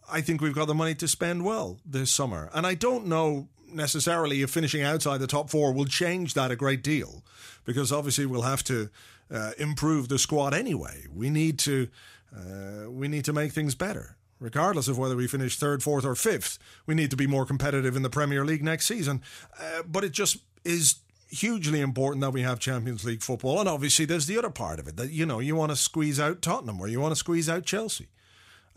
I 0.10 0.22
think 0.22 0.42
we've 0.42 0.56
got 0.56 0.68
the 0.68 0.76
money 0.76 0.96
to 0.96 1.08
spend 1.08 1.44
well 1.44 1.80
this 1.86 2.12
summer. 2.12 2.50
And 2.54 2.66
I 2.66 2.76
don't 2.76 3.08
know 3.08 3.50
necessarily 3.72 4.42
if 4.42 4.50
finishing 4.50 4.82
outside 4.82 5.20
the 5.20 5.28
top 5.28 5.50
four 5.50 5.74
will 5.74 5.86
change 5.86 6.34
that 6.34 6.52
a 6.52 6.56
great 6.56 6.84
deal, 6.84 7.24
because 7.66 7.92
obviously 7.92 8.26
we'll 8.26 8.44
have 8.44 8.64
to 8.66 8.90
uh, 9.30 9.52
improve 9.58 10.08
the 10.08 10.18
squad 10.18 10.54
anyway. 10.54 11.06
We 11.14 11.30
need 11.30 11.60
to 11.60 11.90
uh, 12.36 12.90
we 12.90 13.08
need 13.08 13.26
to 13.26 13.34
make 13.34 13.52
things 13.52 13.76
better. 13.76 14.18
Regardless 14.40 14.88
of 14.88 15.00
whether 15.00 15.16
we 15.16 15.28
finish 15.28 15.58
third, 15.58 15.82
fourth, 15.82 16.06
or 16.06 16.14
fifth, 16.14 16.60
we 16.86 16.94
need 16.94 17.10
to 17.10 17.18
be 17.18 17.26
more 17.26 17.46
competitive 17.46 17.96
in 17.96 18.04
the 18.04 18.10
Premier 18.10 18.46
League 18.46 18.64
next 18.64 18.86
season. 18.86 19.24
Uh, 19.60 19.82
but 19.84 20.04
it 20.04 20.12
just 20.12 20.38
is 20.64 20.98
hugely 21.30 21.82
important 21.82 22.22
that 22.22 22.32
we 22.32 22.44
have 22.44 22.60
Champions 22.60 23.04
League 23.04 23.24
football. 23.24 23.60
And 23.60 23.68
obviously, 23.68 24.06
there's 24.06 24.28
the 24.28 24.38
other 24.38 24.52
part 24.52 24.80
of 24.80 24.88
it 24.88 24.96
that, 24.98 25.10
you 25.10 25.26
know, 25.26 25.40
you 25.40 25.56
want 25.56 25.72
to 25.72 25.76
squeeze 25.76 26.20
out 26.20 26.42
Tottenham 26.42 26.80
or 26.80 26.88
you 26.88 27.02
want 27.02 27.14
to 27.14 27.16
squeeze 27.16 27.50
out 27.50 27.66
Chelsea. 27.66 28.10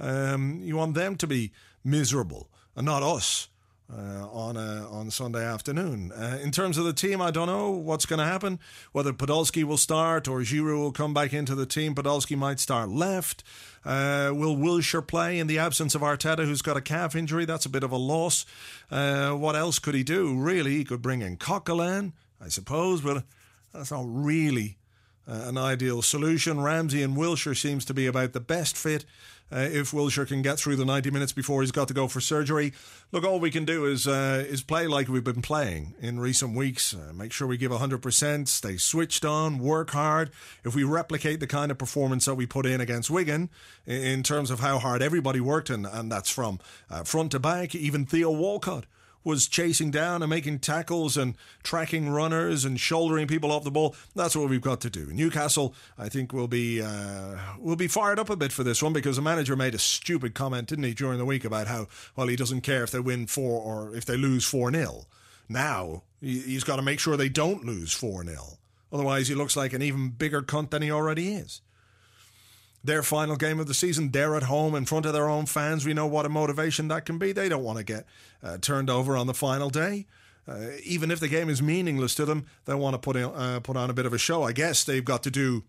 Um, 0.00 0.60
you 0.62 0.76
want 0.76 0.94
them 0.94 1.16
to 1.16 1.26
be 1.26 1.52
miserable 1.84 2.48
and 2.74 2.86
not 2.86 3.02
us. 3.02 3.48
Uh, 3.92 4.24
on 4.30 4.56
a, 4.56 4.88
on 4.88 5.10
Sunday 5.10 5.44
afternoon. 5.44 6.12
Uh, 6.12 6.38
in 6.40 6.52
terms 6.52 6.78
of 6.78 6.84
the 6.84 6.92
team, 6.92 7.20
I 7.20 7.32
don't 7.32 7.48
know 7.48 7.70
what's 7.70 8.06
going 8.06 8.20
to 8.20 8.24
happen. 8.24 8.60
Whether 8.92 9.12
Podolski 9.12 9.64
will 9.64 9.76
start 9.76 10.28
or 10.28 10.42
Giroud 10.42 10.78
will 10.78 10.92
come 10.92 11.12
back 11.12 11.32
into 11.32 11.56
the 11.56 11.66
team. 11.66 11.96
Podolski 11.96 12.36
might 12.36 12.60
start 12.60 12.88
left. 12.88 13.42
Uh, 13.84 14.30
will 14.32 14.56
Wilshere 14.56 15.04
play 15.04 15.40
in 15.40 15.48
the 15.48 15.58
absence 15.58 15.96
of 15.96 16.02
Arteta, 16.02 16.44
who's 16.44 16.62
got 16.62 16.76
a 16.76 16.80
calf 16.80 17.16
injury? 17.16 17.44
That's 17.44 17.66
a 17.66 17.68
bit 17.68 17.82
of 17.82 17.90
a 17.90 17.96
loss. 17.96 18.46
Uh, 18.92 19.32
what 19.32 19.56
else 19.56 19.80
could 19.80 19.96
he 19.96 20.04
do? 20.04 20.38
Really, 20.38 20.76
he 20.76 20.84
could 20.84 21.02
bring 21.02 21.20
in 21.20 21.36
Coquelin, 21.36 22.12
I 22.40 22.46
suppose, 22.46 23.00
but 23.00 23.24
that's 23.72 23.90
not 23.90 24.04
really 24.06 24.78
uh, 25.30 25.48
an 25.48 25.56
ideal 25.56 26.02
solution. 26.02 26.60
Ramsey 26.60 27.02
and 27.02 27.16
Wilshere 27.16 27.56
seems 27.56 27.84
to 27.86 27.94
be 27.94 28.06
about 28.06 28.32
the 28.32 28.40
best 28.40 28.76
fit. 28.76 29.04
Uh, 29.52 29.58
if 29.58 29.90
Wilshere 29.90 30.28
can 30.28 30.42
get 30.42 30.60
through 30.60 30.76
the 30.76 30.84
90 30.84 31.10
minutes 31.10 31.32
before 31.32 31.60
he's 31.60 31.72
got 31.72 31.88
to 31.88 31.94
go 31.94 32.06
for 32.06 32.20
surgery, 32.20 32.72
look, 33.10 33.24
all 33.24 33.40
we 33.40 33.50
can 33.50 33.64
do 33.64 33.84
is 33.84 34.06
uh, 34.06 34.44
is 34.48 34.62
play 34.62 34.86
like 34.86 35.08
we've 35.08 35.24
been 35.24 35.42
playing 35.42 35.94
in 36.00 36.20
recent 36.20 36.56
weeks. 36.56 36.94
Uh, 36.94 37.12
make 37.12 37.32
sure 37.32 37.48
we 37.48 37.56
give 37.56 37.72
100%, 37.72 38.46
stay 38.46 38.76
switched 38.76 39.24
on, 39.24 39.58
work 39.58 39.90
hard. 39.90 40.30
If 40.64 40.76
we 40.76 40.84
replicate 40.84 41.40
the 41.40 41.48
kind 41.48 41.72
of 41.72 41.78
performance 41.78 42.26
that 42.26 42.36
we 42.36 42.46
put 42.46 42.64
in 42.64 42.80
against 42.80 43.10
Wigan, 43.10 43.50
in 43.86 44.22
terms 44.22 44.52
of 44.52 44.60
how 44.60 44.78
hard 44.78 45.02
everybody 45.02 45.40
worked, 45.40 45.68
and, 45.68 45.84
and 45.84 46.12
that's 46.12 46.30
from 46.30 46.60
uh, 46.88 47.02
front 47.02 47.32
to 47.32 47.40
back, 47.40 47.74
even 47.74 48.06
Theo 48.06 48.30
Walcott 48.30 48.86
was 49.24 49.46
chasing 49.46 49.90
down 49.90 50.22
and 50.22 50.30
making 50.30 50.58
tackles 50.58 51.16
and 51.16 51.36
tracking 51.62 52.08
runners 52.08 52.64
and 52.64 52.80
shouldering 52.80 53.26
people 53.26 53.52
off 53.52 53.64
the 53.64 53.70
ball. 53.70 53.94
That's 54.14 54.34
what 54.34 54.48
we've 54.48 54.60
got 54.60 54.80
to 54.82 54.90
do. 54.90 55.06
Newcastle, 55.06 55.74
I 55.98 56.08
think, 56.08 56.32
will 56.32 56.48
be 56.48 56.80
uh, 56.82 57.36
will 57.58 57.76
be 57.76 57.88
fired 57.88 58.18
up 58.18 58.30
a 58.30 58.36
bit 58.36 58.52
for 58.52 58.64
this 58.64 58.82
one 58.82 58.92
because 58.92 59.16
the 59.16 59.22
manager 59.22 59.56
made 59.56 59.74
a 59.74 59.78
stupid 59.78 60.34
comment, 60.34 60.68
didn't 60.68 60.84
he, 60.84 60.94
during 60.94 61.18
the 61.18 61.24
week 61.24 61.44
about 61.44 61.66
how 61.66 61.86
well 62.16 62.28
he 62.28 62.36
doesn't 62.36 62.62
care 62.62 62.84
if 62.84 62.90
they 62.90 63.00
win 63.00 63.26
four 63.26 63.60
or 63.60 63.94
if 63.94 64.04
they 64.04 64.16
lose 64.16 64.44
four 64.44 64.72
0 64.72 65.06
Now 65.48 66.02
he's 66.20 66.64
got 66.64 66.76
to 66.76 66.82
make 66.82 67.00
sure 67.00 67.16
they 67.16 67.28
don't 67.28 67.64
lose 67.64 67.92
four 67.92 68.24
0 68.24 68.58
Otherwise, 68.92 69.28
he 69.28 69.34
looks 69.34 69.56
like 69.56 69.72
an 69.72 69.82
even 69.82 70.08
bigger 70.08 70.42
cunt 70.42 70.70
than 70.70 70.82
he 70.82 70.90
already 70.90 71.32
is 71.32 71.60
their 72.82 73.02
final 73.02 73.36
game 73.36 73.60
of 73.60 73.66
the 73.66 73.74
season. 73.74 74.10
They're 74.10 74.36
at 74.36 74.44
home 74.44 74.74
in 74.74 74.86
front 74.86 75.06
of 75.06 75.12
their 75.12 75.28
own 75.28 75.46
fans. 75.46 75.84
We 75.84 75.94
know 75.94 76.06
what 76.06 76.26
a 76.26 76.28
motivation 76.28 76.88
that 76.88 77.04
can 77.04 77.18
be. 77.18 77.32
They 77.32 77.48
don't 77.48 77.64
want 77.64 77.78
to 77.78 77.84
get 77.84 78.06
uh, 78.42 78.58
turned 78.58 78.88
over 78.88 79.16
on 79.16 79.26
the 79.26 79.34
final 79.34 79.70
day. 79.70 80.06
Uh, 80.48 80.70
even 80.84 81.10
if 81.10 81.20
the 81.20 81.28
game 81.28 81.48
is 81.48 81.62
meaningless 81.62 82.14
to 82.16 82.24
them, 82.24 82.46
they 82.64 82.74
want 82.74 82.94
to 82.94 82.98
put 82.98 83.16
in, 83.16 83.24
uh, 83.24 83.60
put 83.62 83.76
on 83.76 83.90
a 83.90 83.92
bit 83.92 84.06
of 84.06 84.12
a 84.12 84.18
show. 84.18 84.42
I 84.42 84.52
guess 84.52 84.84
they've 84.84 85.04
got 85.04 85.22
to 85.24 85.30
do 85.30 85.64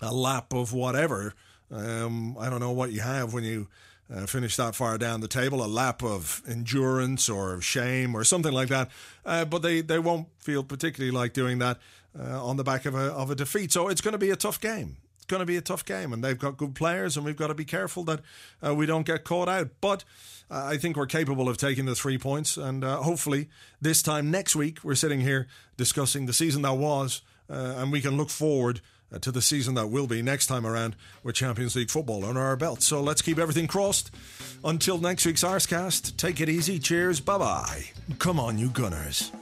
a 0.00 0.12
lap 0.12 0.52
of 0.52 0.72
whatever. 0.72 1.34
Um, 1.70 2.36
I 2.38 2.50
don't 2.50 2.60
know 2.60 2.72
what 2.72 2.92
you 2.92 3.00
have 3.00 3.32
when 3.34 3.44
you 3.44 3.68
uh, 4.12 4.26
finish 4.26 4.56
that 4.56 4.74
far 4.74 4.98
down 4.98 5.20
the 5.20 5.28
table, 5.28 5.64
a 5.64 5.68
lap 5.68 6.02
of 6.02 6.42
endurance 6.48 7.28
or 7.28 7.60
shame 7.60 8.14
or 8.16 8.24
something 8.24 8.52
like 8.52 8.68
that. 8.68 8.90
Uh, 9.24 9.44
but 9.44 9.62
they, 9.62 9.82
they 9.82 9.98
won't 9.98 10.28
feel 10.38 10.64
particularly 10.64 11.12
like 11.12 11.32
doing 11.32 11.58
that 11.58 11.78
uh, 12.18 12.44
on 12.44 12.56
the 12.56 12.64
back 12.64 12.86
of 12.86 12.94
a, 12.94 13.12
of 13.12 13.30
a 13.30 13.34
defeat. 13.34 13.70
So 13.70 13.88
it's 13.88 14.00
going 14.00 14.12
to 14.12 14.18
be 14.18 14.30
a 14.30 14.36
tough 14.36 14.60
game 14.60 14.96
going 15.30 15.40
to 15.40 15.46
be 15.46 15.56
a 15.56 15.62
tough 15.62 15.84
game, 15.84 16.12
and 16.12 16.22
they've 16.22 16.38
got 16.38 16.58
good 16.58 16.74
players, 16.74 17.16
and 17.16 17.24
we've 17.24 17.36
got 17.36 17.46
to 17.46 17.54
be 17.54 17.64
careful 17.64 18.04
that 18.04 18.20
uh, 18.64 18.74
we 18.74 18.84
don't 18.84 19.06
get 19.06 19.24
caught 19.24 19.48
out. 19.48 19.68
But 19.80 20.04
uh, 20.50 20.64
I 20.66 20.76
think 20.76 20.96
we're 20.96 21.06
capable 21.06 21.48
of 21.48 21.56
taking 21.56 21.86
the 21.86 21.94
three 21.94 22.18
points, 22.18 22.56
and 22.58 22.84
uh, 22.84 22.98
hopefully 22.98 23.48
this 23.80 24.02
time 24.02 24.30
next 24.30 24.54
week 24.54 24.84
we're 24.84 24.94
sitting 24.94 25.20
here 25.20 25.46
discussing 25.78 26.26
the 26.26 26.32
season 26.34 26.62
that 26.62 26.74
was, 26.74 27.22
uh, 27.48 27.76
and 27.78 27.90
we 27.90 28.00
can 28.02 28.16
look 28.16 28.28
forward. 28.30 28.82
Uh, 29.12 29.18
to 29.18 29.32
the 29.32 29.42
season 29.42 29.74
that 29.74 29.88
will 29.88 30.06
be 30.06 30.22
next 30.22 30.46
time 30.46 30.64
around 30.64 30.94
with 31.24 31.34
Champions 31.34 31.74
League 31.74 31.90
football 31.90 32.24
under 32.24 32.40
our 32.40 32.54
belt. 32.54 32.80
So 32.80 33.02
let's 33.02 33.20
keep 33.20 33.40
everything 33.40 33.66
crossed. 33.66 34.12
Until 34.62 34.98
next 34.98 35.26
week's 35.26 35.42
Arsecast, 35.42 36.16
take 36.16 36.40
it 36.40 36.48
easy. 36.48 36.78
Cheers. 36.78 37.18
Bye 37.18 37.38
bye. 37.38 37.84
Come 38.20 38.38
on, 38.38 38.56
you 38.56 38.68
Gunners. 38.68 39.32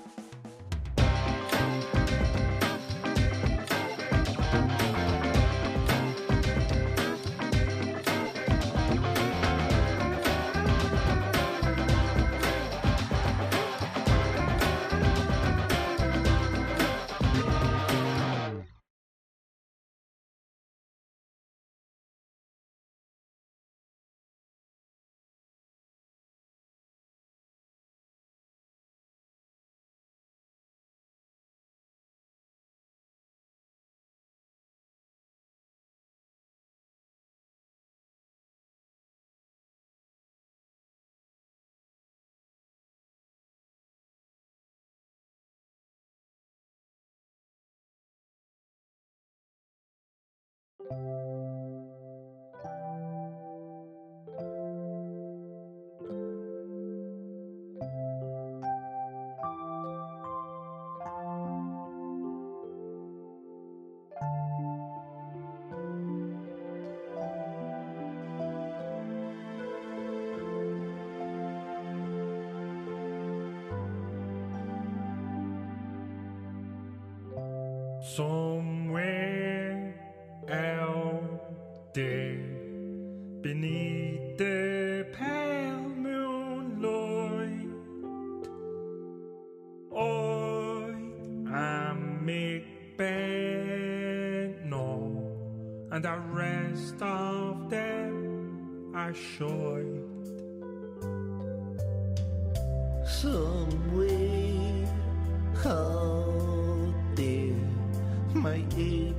Somewhere 78.19 78.68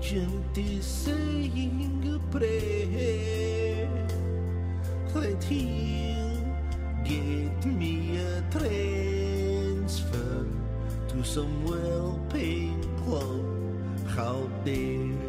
agent 0.10 0.58
is 0.58 0.86
saying 0.86 2.02
a 2.08 2.18
prayer 2.32 3.88
that 5.14 5.44
he'll 5.44 6.42
get 7.04 7.66
me 7.66 8.18
a 8.18 8.42
transfer 8.50 10.48
to 11.08 11.24
some 11.24 11.64
well-paying 11.64 12.84
club 13.06 13.46
out 14.18 14.50
there. 14.66 15.29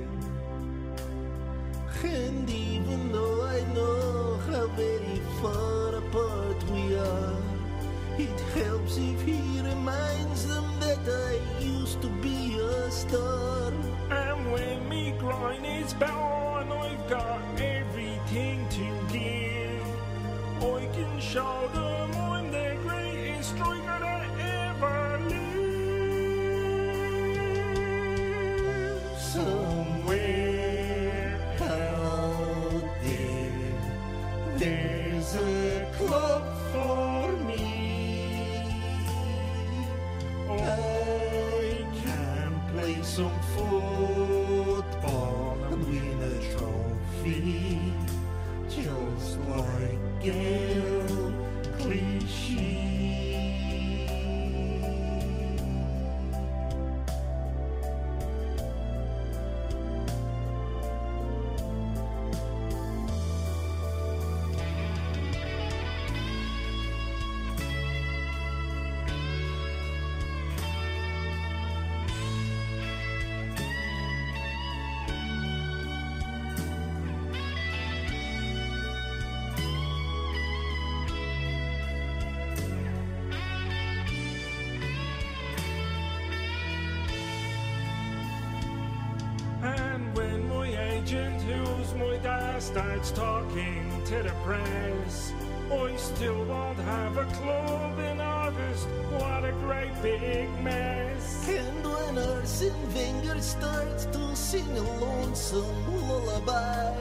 Starts 93.03 93.13
talking 93.13 94.03
to 94.05 94.23
the 94.23 94.33
press. 94.45 95.33
I 95.73 95.97
still 95.97 96.45
won't 96.45 96.79
have 96.79 97.17
a 97.17 97.25
club 97.25 97.99
in 97.99 98.21
August. 98.21 98.87
What 99.11 99.45
a 99.45 99.53
great 99.53 100.03
big 100.03 100.49
mess. 100.63 101.49
And 101.49 101.85
when 101.85 102.19
Arsene 102.19 102.95
Wenger 102.95 103.41
starts 103.41 104.07
to 104.07 104.37
sing 104.37 104.77
a 104.77 104.83
lonesome 105.01 106.09
lullaby, 106.09 106.95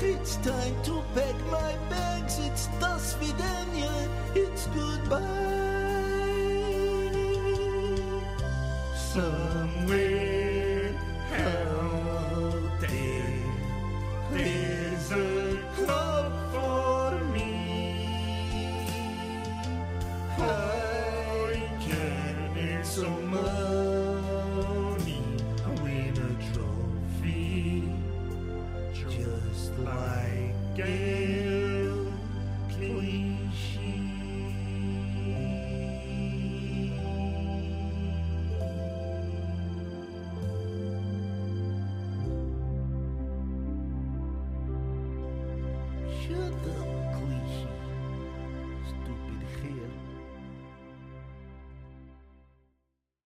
it's 0.00 0.36
time 0.36 0.74
to 0.84 1.02
pack 1.14 1.36
my 1.50 1.76
bags. 1.88 2.38
It's 2.40 2.66
das 2.80 3.14
vidania. 3.14 4.08
It's 4.34 4.66
goodbye. 4.68 5.20
Somewhere 8.96 10.92
out 11.32 12.80
there, 12.80 13.32